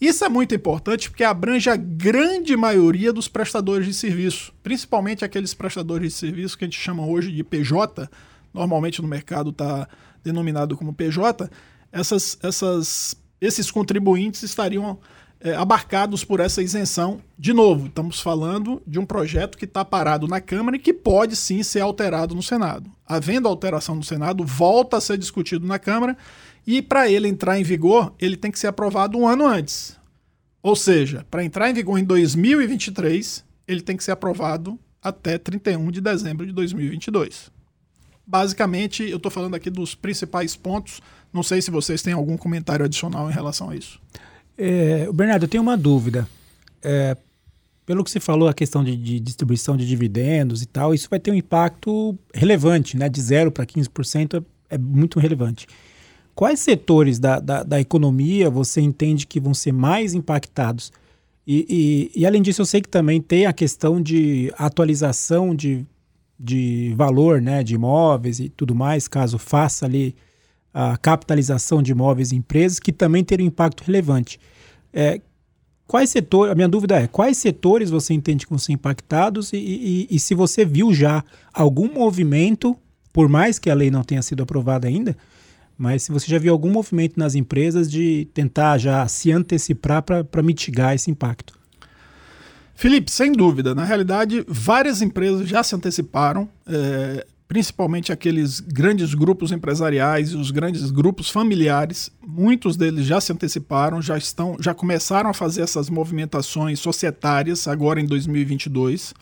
Isso 0.00 0.24
é 0.24 0.28
muito 0.30 0.54
importante 0.54 1.10
porque 1.10 1.24
abrange 1.24 1.68
a 1.68 1.76
grande 1.76 2.56
maioria 2.56 3.12
dos 3.12 3.28
prestadores 3.28 3.86
de 3.86 3.92
serviço, 3.92 4.52
principalmente 4.62 5.24
aqueles 5.24 5.52
prestadores 5.52 6.12
de 6.12 6.18
serviço 6.18 6.56
que 6.56 6.64
a 6.64 6.66
gente 6.66 6.80
chama 6.80 7.04
hoje 7.04 7.30
de 7.30 7.44
PJ, 7.44 8.08
normalmente 8.52 9.00
no 9.00 9.08
mercado 9.08 9.50
está 9.50 9.88
denominado 10.22 10.76
como 10.76 10.92
PJ, 10.92 11.50
essas, 11.92 12.38
essas, 12.42 13.16
esses 13.40 13.70
contribuintes 13.70 14.42
estariam 14.42 14.98
é, 15.40 15.54
abarcados 15.54 16.24
por 16.24 16.38
essa 16.40 16.62
isenção. 16.62 17.20
De 17.38 17.52
novo, 17.52 17.86
estamos 17.86 18.20
falando 18.20 18.82
de 18.86 18.98
um 18.98 19.06
projeto 19.06 19.56
que 19.56 19.64
está 19.64 19.84
parado 19.84 20.28
na 20.28 20.40
Câmara 20.40 20.76
e 20.76 20.80
que 20.80 20.92
pode 20.92 21.34
sim 21.34 21.62
ser 21.62 21.80
alterado 21.80 22.34
no 22.34 22.42
Senado. 22.42 22.90
Havendo 23.06 23.48
alteração 23.48 23.94
no 23.94 24.04
Senado, 24.04 24.44
volta 24.44 24.98
a 24.98 25.00
ser 25.00 25.16
discutido 25.16 25.66
na 25.66 25.78
Câmara 25.78 26.16
e 26.66 26.82
para 26.82 27.10
ele 27.10 27.26
entrar 27.26 27.58
em 27.58 27.62
vigor, 27.62 28.14
ele 28.18 28.36
tem 28.36 28.50
que 28.50 28.58
ser 28.58 28.66
aprovado 28.66 29.18
um 29.18 29.26
ano 29.26 29.46
antes. 29.46 29.98
Ou 30.62 30.76
seja, 30.76 31.26
para 31.30 31.42
entrar 31.42 31.70
em 31.70 31.74
vigor 31.74 31.98
em 31.98 32.04
2023, 32.04 33.44
ele 33.66 33.80
tem 33.80 33.96
que 33.96 34.04
ser 34.04 34.12
aprovado 34.12 34.78
até 35.02 35.38
31 35.38 35.90
de 35.90 36.02
dezembro 36.02 36.44
de 36.44 36.52
2022. 36.52 37.50
Basicamente, 38.30 39.02
eu 39.02 39.16
estou 39.16 39.30
falando 39.30 39.56
aqui 39.56 39.68
dos 39.70 39.94
principais 39.94 40.54
pontos 40.54 41.00
não 41.32 41.42
sei 41.42 41.62
se 41.62 41.70
vocês 41.70 42.02
têm 42.02 42.12
algum 42.12 42.36
comentário 42.36 42.84
adicional 42.84 43.30
em 43.30 43.32
relação 43.32 43.70
a 43.70 43.76
isso. 43.76 44.00
É, 44.58 45.10
Bernardo, 45.12 45.44
eu 45.44 45.48
tenho 45.48 45.62
uma 45.62 45.76
dúvida. 45.76 46.28
É, 46.82 47.16
pelo 47.86 48.02
que 48.04 48.10
você 48.10 48.20
falou, 48.20 48.48
a 48.48 48.54
questão 48.54 48.82
de, 48.82 48.96
de, 48.96 49.20
distribuição 49.20 49.76
de 49.76 49.86
dividendos 49.86 50.62
e 50.62 50.66
tal, 50.66 50.92
isso 50.92 51.08
vai 51.08 51.20
ter 51.20 51.30
um 51.30 51.34
impacto 51.34 52.18
relevante, 52.34 52.96
né? 52.96 53.08
De 53.08 53.20
0 53.20 53.52
para 53.52 53.64
15% 53.64 54.42
é, 54.68 54.74
é 54.74 54.78
muito 54.78 55.18
relevante. 55.20 55.66
quais 56.34 56.60
setores 56.60 57.18
da, 57.18 57.38
da, 57.38 57.62
da, 57.62 57.80
economia 57.80 58.50
você 58.50 58.80
entende 58.80 59.26
que 59.26 59.40
vão 59.40 59.54
ser 59.54 59.72
mais 59.72 60.14
impactados? 60.14 60.92
E, 61.46 62.10
e, 62.14 62.20
e, 62.20 62.26
além 62.26 62.42
disso, 62.42 62.60
eu 62.60 62.66
sei 62.66 62.80
que 62.80 62.88
também 62.88 63.20
tem 63.20 63.46
a 63.46 63.52
questão 63.52 64.00
de 64.00 64.52
atualização 64.56 65.54
de, 65.54 65.86
de 66.42 66.94
valor 66.96 67.42
né, 67.42 67.62
de 67.62 67.74
imóveis 67.74 68.40
e 68.40 68.48
tudo 68.48 68.74
mais, 68.74 69.06
caso 69.06 69.38
faça 69.38 69.84
ali 69.84 70.16
a 70.72 70.96
capitalização 70.96 71.82
de 71.82 71.92
imóveis 71.92 72.32
em 72.32 72.36
empresas, 72.36 72.80
que 72.80 72.92
também 72.92 73.22
teria 73.22 73.44
um 73.44 73.48
impacto 73.48 73.84
relevante. 73.84 74.40
É, 74.90 75.20
quais 75.86 76.08
setores, 76.08 76.50
a 76.50 76.54
minha 76.54 76.68
dúvida 76.68 76.98
é, 76.98 77.06
quais 77.06 77.36
setores 77.36 77.90
você 77.90 78.14
entende 78.14 78.46
que 78.46 78.50
vão 78.50 78.58
ser 78.58 78.72
impactados 78.72 79.52
e, 79.52 79.58
e, 79.58 80.08
e 80.10 80.18
se 80.18 80.34
você 80.34 80.64
viu 80.64 80.94
já 80.94 81.22
algum 81.52 81.92
movimento, 81.92 82.74
por 83.12 83.28
mais 83.28 83.58
que 83.58 83.68
a 83.68 83.74
lei 83.74 83.90
não 83.90 84.02
tenha 84.02 84.22
sido 84.22 84.42
aprovada 84.42 84.88
ainda, 84.88 85.14
mas 85.76 86.04
se 86.04 86.12
você 86.12 86.26
já 86.26 86.38
viu 86.38 86.52
algum 86.52 86.70
movimento 86.70 87.18
nas 87.18 87.34
empresas 87.34 87.90
de 87.90 88.28
tentar 88.32 88.78
já 88.78 89.06
se 89.08 89.30
antecipar 89.30 90.02
para 90.02 90.42
mitigar 90.42 90.94
esse 90.94 91.10
impacto. 91.10 91.59
Felipe, 92.80 93.10
sem 93.10 93.30
dúvida. 93.30 93.74
Na 93.74 93.84
realidade, 93.84 94.42
várias 94.48 95.02
empresas 95.02 95.46
já 95.46 95.62
se 95.62 95.74
anteciparam. 95.74 96.48
É, 96.66 97.26
principalmente 97.46 98.10
aqueles 98.10 98.58
grandes 98.58 99.12
grupos 99.12 99.52
empresariais 99.52 100.30
e 100.30 100.36
os 100.36 100.50
grandes 100.50 100.90
grupos 100.90 101.28
familiares, 101.28 102.10
muitos 102.26 102.78
deles 102.78 103.04
já 103.04 103.20
se 103.20 103.34
anteciparam, 103.34 104.00
já 104.00 104.16
estão, 104.16 104.56
já 104.58 104.72
começaram 104.72 105.28
a 105.28 105.34
fazer 105.34 105.60
essas 105.60 105.90
movimentações 105.90 106.80
societárias 106.80 107.68
agora 107.68 108.00
em 108.00 108.06
2022. 108.06 109.12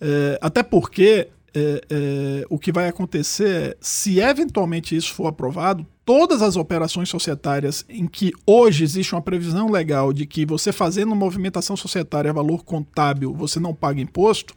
É, 0.00 0.38
até 0.42 0.64
porque 0.64 1.28
é, 1.54 1.80
é, 1.90 2.46
o 2.50 2.58
que 2.58 2.72
vai 2.72 2.88
acontecer 2.88 3.48
é, 3.48 3.76
se 3.80 4.20
eventualmente 4.20 4.96
isso 4.96 5.14
for 5.14 5.26
aprovado, 5.26 5.86
todas 6.04 6.42
as 6.42 6.56
operações 6.56 7.08
societárias 7.08 7.84
em 7.88 8.06
que 8.06 8.32
hoje 8.46 8.84
existe 8.84 9.14
uma 9.14 9.22
previsão 9.22 9.70
legal 9.70 10.12
de 10.12 10.26
que 10.26 10.44
você 10.44 10.72
fazendo 10.72 11.14
movimentação 11.14 11.76
societária 11.76 12.30
a 12.30 12.34
valor 12.34 12.64
contábil 12.64 13.32
você 13.32 13.58
não 13.60 13.74
paga 13.74 14.00
imposto, 14.00 14.54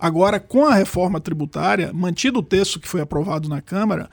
Agora, 0.00 0.40
com 0.40 0.64
a 0.64 0.74
reforma 0.74 1.20
tributária, 1.20 1.92
mantido 1.92 2.38
o 2.38 2.42
texto 2.42 2.80
que 2.80 2.88
foi 2.88 3.02
aprovado 3.02 3.50
na 3.50 3.60
Câmara, 3.60 4.08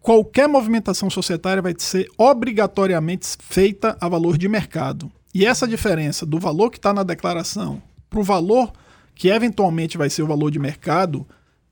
qualquer 0.00 0.48
movimentação 0.48 1.08
societária 1.08 1.62
vai 1.62 1.72
ser 1.78 2.08
obrigatoriamente 2.18 3.36
feita 3.38 3.96
a 4.00 4.08
valor 4.08 4.36
de 4.36 4.48
mercado. 4.48 5.10
E 5.32 5.46
essa 5.46 5.68
diferença 5.68 6.26
do 6.26 6.40
valor 6.40 6.70
que 6.70 6.78
está 6.78 6.92
na 6.92 7.04
declaração 7.04 7.80
para 8.10 8.18
o 8.18 8.24
valor 8.24 8.72
que 9.14 9.28
eventualmente 9.28 9.96
vai 9.96 10.10
ser 10.10 10.22
o 10.22 10.26
valor 10.26 10.50
de 10.50 10.58
mercado, 10.58 11.24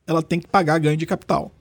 ela 0.07 0.23
tem 0.23 0.41
que 0.41 0.49
pagar 0.49 0.79
ganho 0.79 0.97
de 0.97 1.07
capital. 1.07 1.53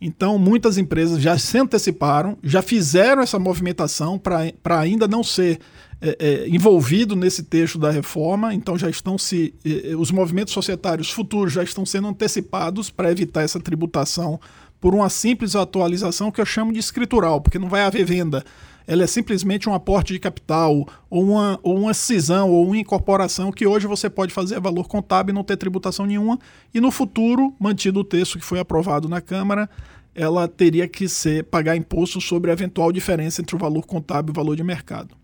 Então, 0.00 0.38
muitas 0.38 0.76
empresas 0.76 1.20
já 1.20 1.38
se 1.38 1.56
anteciparam, 1.56 2.36
já 2.42 2.60
fizeram 2.60 3.22
essa 3.22 3.38
movimentação 3.38 4.18
para 4.18 4.78
ainda 4.78 5.08
não 5.08 5.22
ser 5.22 5.60
é, 6.00 6.16
é, 6.18 6.48
envolvido 6.48 7.16
nesse 7.16 7.44
texto 7.44 7.78
da 7.78 7.90
reforma, 7.90 8.52
então 8.52 8.76
já 8.76 8.90
estão 8.90 9.16
se. 9.16 9.54
os 9.98 10.10
movimentos 10.10 10.52
societários 10.52 11.10
futuros 11.10 11.54
já 11.54 11.62
estão 11.62 11.86
sendo 11.86 12.08
antecipados 12.08 12.90
para 12.90 13.10
evitar 13.10 13.42
essa 13.42 13.58
tributação 13.58 14.38
por 14.78 14.94
uma 14.94 15.08
simples 15.08 15.56
atualização 15.56 16.30
que 16.30 16.40
eu 16.40 16.44
chamo 16.44 16.70
de 16.70 16.78
escritural, 16.78 17.40
porque 17.40 17.58
não 17.58 17.70
vai 17.70 17.80
haver 17.80 18.04
venda. 18.04 18.44
Ela 18.86 19.04
é 19.04 19.06
simplesmente 19.06 19.68
um 19.68 19.74
aporte 19.74 20.12
de 20.12 20.18
capital, 20.18 20.86
ou 21.08 21.22
uma, 21.22 21.58
ou 21.62 21.78
uma 21.78 21.94
cisão, 21.94 22.50
ou 22.50 22.66
uma 22.66 22.76
incorporação 22.76 23.50
que 23.50 23.66
hoje 23.66 23.86
você 23.86 24.10
pode 24.10 24.32
fazer 24.32 24.60
valor 24.60 24.86
contábil 24.86 25.32
e 25.32 25.34
não 25.34 25.42
ter 25.42 25.56
tributação 25.56 26.04
nenhuma, 26.04 26.38
e 26.72 26.80
no 26.80 26.90
futuro, 26.90 27.54
mantido 27.58 28.00
o 28.00 28.04
texto 28.04 28.38
que 28.38 28.44
foi 28.44 28.58
aprovado 28.58 29.08
na 29.08 29.20
Câmara, 29.20 29.68
ela 30.14 30.46
teria 30.46 30.86
que 30.86 31.08
ser 31.08 31.44
pagar 31.44 31.76
imposto 31.76 32.20
sobre 32.20 32.50
a 32.50 32.54
eventual 32.54 32.92
diferença 32.92 33.40
entre 33.40 33.56
o 33.56 33.58
valor 33.58 33.86
contábil 33.86 34.30
e 34.30 34.32
o 34.32 34.34
valor 34.34 34.54
de 34.54 34.62
mercado. 34.62 35.16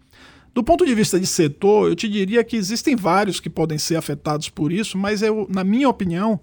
Do 0.52 0.64
ponto 0.64 0.84
de 0.84 0.94
vista 0.94 1.20
de 1.20 1.26
setor, 1.26 1.88
eu 1.88 1.94
te 1.94 2.08
diria 2.08 2.42
que 2.42 2.56
existem 2.56 2.96
vários 2.96 3.38
que 3.38 3.48
podem 3.48 3.78
ser 3.78 3.96
afetados 3.96 4.48
por 4.48 4.72
isso, 4.72 4.98
mas 4.98 5.22
eu, 5.22 5.46
na 5.48 5.62
minha 5.62 5.88
opinião, 5.88 6.40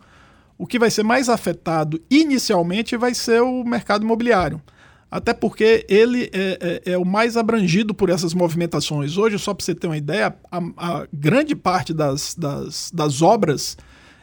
o 0.57 0.65
que 0.65 0.79
vai 0.79 0.89
ser 0.89 1.03
mais 1.03 1.27
afetado 1.27 2.01
inicialmente 2.09 2.95
vai 2.95 3.13
ser 3.13 3.41
o 3.41 3.65
mercado 3.65 4.03
imobiliário. 4.03 4.61
Até 5.09 5.33
porque 5.33 5.85
ele 5.87 6.29
é, 6.33 6.81
é, 6.85 6.91
é 6.93 6.97
o 6.97 7.05
mais 7.05 7.37
abrangido 7.37 7.93
por 7.93 8.09
essas 8.09 8.33
movimentações. 8.33 9.17
Hoje, 9.17 9.39
só 9.39 9.53
para 9.53 9.63
você 9.63 9.73
ter 9.73 9.87
uma 9.87 9.97
ideia, 9.97 10.35
a, 10.51 10.57
a 10.77 11.07
grande 11.13 11.55
parte 11.55 11.93
das, 11.93 12.35
das, 12.35 12.91
das 12.93 13.21
obras 13.21 13.77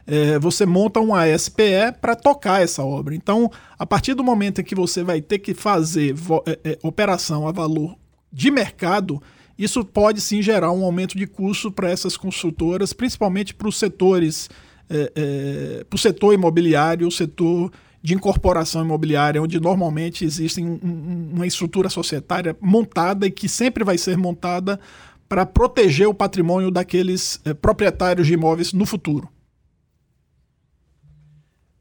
é, 0.07 0.39
você 0.39 0.67
monta 0.67 1.01
uma 1.01 1.27
SPE 1.37 1.99
para 2.01 2.15
tocar 2.15 2.63
essa 2.63 2.85
obra. 2.85 3.15
Então, 3.15 3.51
a 3.79 3.87
partir 3.87 4.15
do 4.15 4.23
momento 4.23 4.61
em 4.61 4.65
que 4.65 4.75
você 4.75 5.03
vai 5.03 5.21
ter 5.21 5.39
que 5.39 5.55
fazer 5.55 6.15
é, 6.47 6.73
é, 6.73 6.79
operação 6.83 7.49
a 7.49 7.53
valor 7.53 7.97
de 8.31 8.51
mercado, 8.51 9.23
isso 9.59 9.85
pode 9.85 10.21
sim 10.21 10.43
gerar 10.43 10.73
um 10.73 10.85
aumento 10.85 11.17
de 11.17 11.27
custo 11.27 11.71
para 11.71 11.91
essas 11.91 12.17
consultoras, 12.17 12.93
principalmente 12.93 13.55
para 13.55 13.69
os 13.69 13.79
setores, 13.79 14.51
é, 14.91 15.85
para 15.89 15.97
o 15.97 15.99
setor 15.99 16.35
imobiliário, 16.35 17.07
o 17.07 17.13
setor 17.13 17.73
de 18.05 18.13
incorporação 18.13 18.85
imobiliária, 18.85 19.41
onde 19.41 19.59
normalmente 19.59 20.27
existe 20.27 20.63
um, 20.63 20.79
um, 20.85 21.31
uma 21.37 21.47
estrutura 21.47 21.89
societária 21.89 22.55
montada 22.61 23.27
e 23.27 23.31
que 23.31 23.49
sempre 23.49 23.83
vai 23.83 23.97
ser 23.97 24.19
montada 24.19 24.79
para 25.27 25.47
proteger 25.47 26.07
o 26.07 26.13
patrimônio 26.13 26.71
daqueles 26.71 27.41
é, 27.47 27.55
proprietários 27.55 28.27
de 28.27 28.35
imóveis 28.35 28.75
no 28.75 28.85
futuro. 28.85 29.27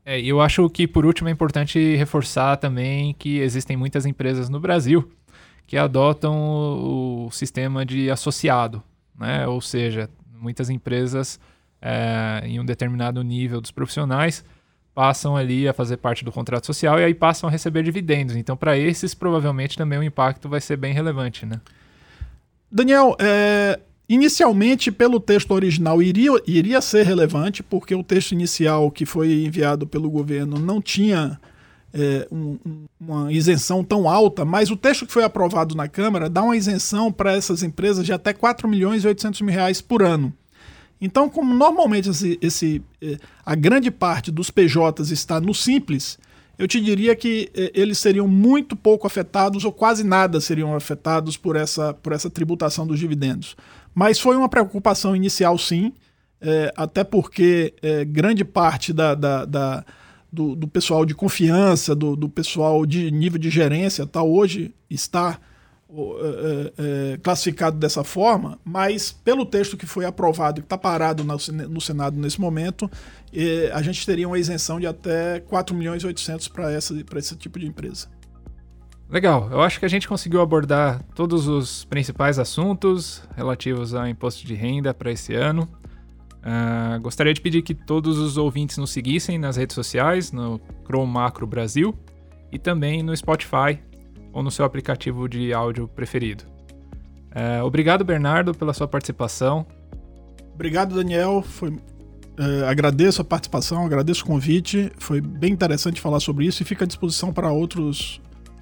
É, 0.05 0.17
eu 0.21 0.39
acho 0.39 0.69
que, 0.69 0.87
por 0.87 1.05
último, 1.05 1.27
é 1.27 1.31
importante 1.33 1.93
reforçar 1.97 2.55
também 2.55 3.13
que 3.19 3.39
existem 3.39 3.75
muitas 3.75 4.05
empresas 4.05 4.47
no 4.47 4.61
Brasil 4.61 5.11
que 5.67 5.75
adotam 5.75 6.37
o, 7.25 7.29
sistema 7.31 7.85
de 7.85 8.09
associado, 8.09 8.81
né? 9.19 9.45
ou 9.45 9.59
seja, 9.59 10.09
muitas 10.39 10.69
empresas 10.69 11.37
é, 11.81 12.43
em 12.45 12.61
um 12.61 12.65
determinado 12.65 13.21
nível 13.23 13.59
dos 13.59 13.71
profissionais 13.71 14.41
passam 14.93 15.35
ali 15.35 15.67
a 15.67 15.73
fazer 15.73 15.97
parte 15.97 16.23
do 16.23 16.31
contrato 16.31 16.65
social 16.65 16.99
e 16.99 17.03
aí 17.03 17.13
passam 17.13 17.47
a 17.47 17.51
receber 17.51 17.83
dividendos. 17.83 18.35
Então, 18.35 18.55
para 18.55 18.77
esses, 18.77 19.13
provavelmente 19.13 19.77
também 19.77 19.99
o 19.99 20.03
impacto 20.03 20.47
vai 20.47 20.61
ser 20.61 20.77
bem 20.77 20.93
relevante. 20.93 21.45
Né? 21.45 21.59
Daniel, 22.71 23.15
é, 23.19 23.79
inicialmente, 24.07 24.91
pelo 24.91 25.19
texto 25.19 25.51
original, 25.51 26.01
iria, 26.01 26.31
iria 26.45 26.81
ser 26.81 27.05
relevante, 27.05 27.63
porque 27.63 27.95
o 27.95 28.03
texto 28.03 28.33
inicial 28.33 28.91
que 28.91 29.05
foi 29.05 29.45
enviado 29.45 29.87
pelo 29.87 30.09
governo 30.09 30.59
não 30.59 30.81
tinha 30.81 31.39
é, 31.93 32.27
um, 32.31 32.57
uma 32.99 33.31
isenção 33.31 33.83
tão 33.83 34.07
alta, 34.09 34.45
mas 34.45 34.69
o 34.69 34.77
texto 34.77 35.05
que 35.05 35.13
foi 35.13 35.23
aprovado 35.23 35.75
na 35.75 35.87
Câmara 35.87 36.29
dá 36.29 36.43
uma 36.43 36.57
isenção 36.57 37.11
para 37.11 37.33
essas 37.33 37.63
empresas 37.63 38.05
de 38.05 38.13
até 38.13 38.33
4 38.33 38.67
milhões 38.67 39.03
e 39.03 39.07
800 39.07 39.41
mil 39.41 39.53
reais 39.53 39.81
por 39.81 40.03
ano. 40.03 40.33
Então, 41.03 41.29
como 41.29 41.53
normalmente 41.53 42.09
esse, 42.09 42.39
esse, 42.41 42.81
é, 43.01 43.17
a 43.45 43.55
grande 43.55 43.91
parte 43.91 44.31
dos 44.31 44.49
PJs 44.49 45.11
está 45.11 45.41
no 45.41 45.53
Simples, 45.53 46.17
eu 46.57 46.65
te 46.65 46.79
diria 46.79 47.13
que 47.13 47.51
é, 47.53 47.73
eles 47.73 47.97
seriam 47.97 48.25
muito 48.25 48.73
pouco 48.73 49.05
afetados 49.05 49.65
ou 49.65 49.71
quase 49.73 50.01
nada 50.01 50.39
seriam 50.39 50.73
afetados 50.73 51.35
por 51.35 51.57
essa, 51.57 51.93
por 51.93 52.13
essa 52.13 52.29
tributação 52.29 52.87
dos 52.87 52.97
dividendos. 52.97 53.57
Mas 53.93 54.17
foi 54.17 54.37
uma 54.37 54.47
preocupação 54.47 55.13
inicial, 55.13 55.57
sim, 55.57 55.91
é, 56.39 56.73
até 56.73 57.03
porque 57.03 57.73
é, 57.81 58.05
grande 58.05 58.45
parte 58.45 58.93
da, 58.93 59.13
da, 59.13 59.43
da 59.43 59.85
do, 60.31 60.55
do 60.55 60.69
pessoal 60.69 61.05
de 61.05 61.13
confiança, 61.13 61.93
do, 61.93 62.15
do, 62.15 62.29
pessoal 62.29 62.85
de 62.85 63.11
nível 63.11 63.37
de 63.37 63.49
gerência, 63.49 64.07
tá, 64.07 64.23
hoje 64.23 64.73
está 64.89 65.37
classificado 67.21 67.77
dessa 67.77 68.03
forma, 68.03 68.59
mas 68.63 69.11
pelo 69.11 69.45
texto 69.45 69.77
que 69.77 69.85
foi 69.85 70.05
aprovado 70.05 70.59
e 70.59 70.63
está 70.63 70.77
parado 70.77 71.23
no, 71.23 71.81
Senado 71.81 72.19
nesse 72.19 72.39
momento, 72.39 72.89
a 73.73 73.81
gente 73.81 74.05
teria 74.05 74.27
uma 74.27 74.37
isenção 74.37 74.79
de 74.79 74.87
até 74.87 75.39
4 75.41 75.75
milhões 75.75 76.03
e 76.03 76.07
800 76.07 76.47
para 76.47 76.73
esse 76.75 77.35
tipo 77.35 77.59
de 77.59 77.67
empresa. 77.67 78.07
Legal, 79.13 79.47
eu 79.51 79.61
acho 79.61 79.79
que 79.79 79.85
a 79.85 79.87
gente 79.87 80.07
conseguiu 80.07 80.41
abordar 80.41 81.03
todos 81.13 81.47
os 81.47 81.85
principais 81.85 82.39
assuntos 82.39 83.21
relativos 83.35 83.93
ao 83.93 84.07
imposto 84.07 84.43
de 84.43 84.55
renda 84.55 84.91
para 84.91 85.11
esse 85.11 85.35
ano. 85.35 85.69
Uh, 86.39 86.99
gostaria 86.99 87.31
de 87.31 87.39
pedir 87.39 87.61
que 87.61 87.75
todos 87.75 88.17
os 88.17 88.37
ouvintes 88.37 88.77
nos 88.77 88.89
seguissem 88.89 89.37
nas 89.37 89.55
redes 89.55 89.75
sociais, 89.75 90.31
no 90.31 90.59
Chrome 90.83 91.13
Macro 91.13 91.45
Brasil 91.45 91.95
e 92.51 92.57
também 92.57 93.03
no 93.03 93.15
Spotify 93.15 93.79
ou 94.33 94.43
no 94.43 94.51
seu 94.51 94.65
aplicativo 94.65 95.29
de 95.29 95.53
áudio 95.53 95.87
preferido. 95.87 96.43
Uh, 97.33 97.63
obrigado, 97.63 98.03
Bernardo, 98.03 98.53
pela 98.53 98.73
sua 98.73 98.87
participação. 98.87 99.65
Obrigado, 100.53 100.95
Daniel. 100.95 101.41
Foi, 101.41 101.69
uh, 101.69 102.65
agradeço 102.67 103.21
a 103.21 103.25
participação, 103.25 103.85
agradeço 103.85 104.23
o 104.23 104.27
convite. 104.27 104.91
Foi 104.97 105.21
bem 105.21 105.53
interessante 105.53 106.01
falar 106.01 106.19
sobre 106.19 106.45
isso 106.45 106.61
e 106.61 106.65
fica 106.65 106.83
à 106.83 106.87
disposição 106.87 107.31
para 107.31 107.51
outros 107.51 108.21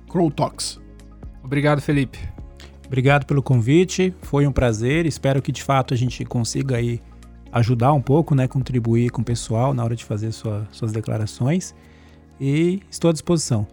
Crow 0.10 0.30
Talks. 0.30 0.80
Obrigado, 1.44 1.82
Felipe. 1.82 2.20
Obrigado 2.86 3.26
pelo 3.26 3.42
convite, 3.42 4.14
foi 4.22 4.46
um 4.46 4.52
prazer. 4.52 5.06
Espero 5.06 5.42
que 5.42 5.52
de 5.52 5.64
fato 5.64 5.94
a 5.94 5.98
gente 5.98 6.26
consiga 6.26 6.76
aí 6.76 7.02
ajudar 7.52 7.94
um 7.94 8.02
pouco, 8.02 8.36
né, 8.36 8.48
contribuir 8.48 9.10
com 9.10 9.22
o 9.22 9.26
pessoal 9.26 9.74
na 9.74 9.84
hora 9.84 9.96
de 9.96 10.04
fazer 10.04 10.32
sua, 10.34 10.68
suas 10.72 10.92
declarações. 10.92 11.74
E 12.40 12.82
estou 12.90 13.10
à 13.10 13.14
disposição. 13.14 13.66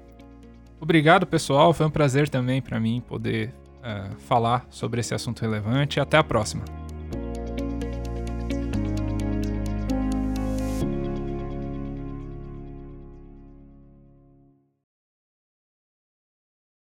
Obrigado, 0.80 1.26
pessoal. 1.26 1.72
Foi 1.72 1.86
um 1.86 1.90
prazer 1.90 2.28
também 2.28 2.62
para 2.62 2.78
mim 2.78 3.02
poder 3.06 3.54
uh, 3.78 4.16
falar 4.20 4.66
sobre 4.70 5.00
esse 5.00 5.14
assunto 5.14 5.40
relevante. 5.40 6.00
Até 6.00 6.16
a 6.16 6.24
próxima. 6.24 6.64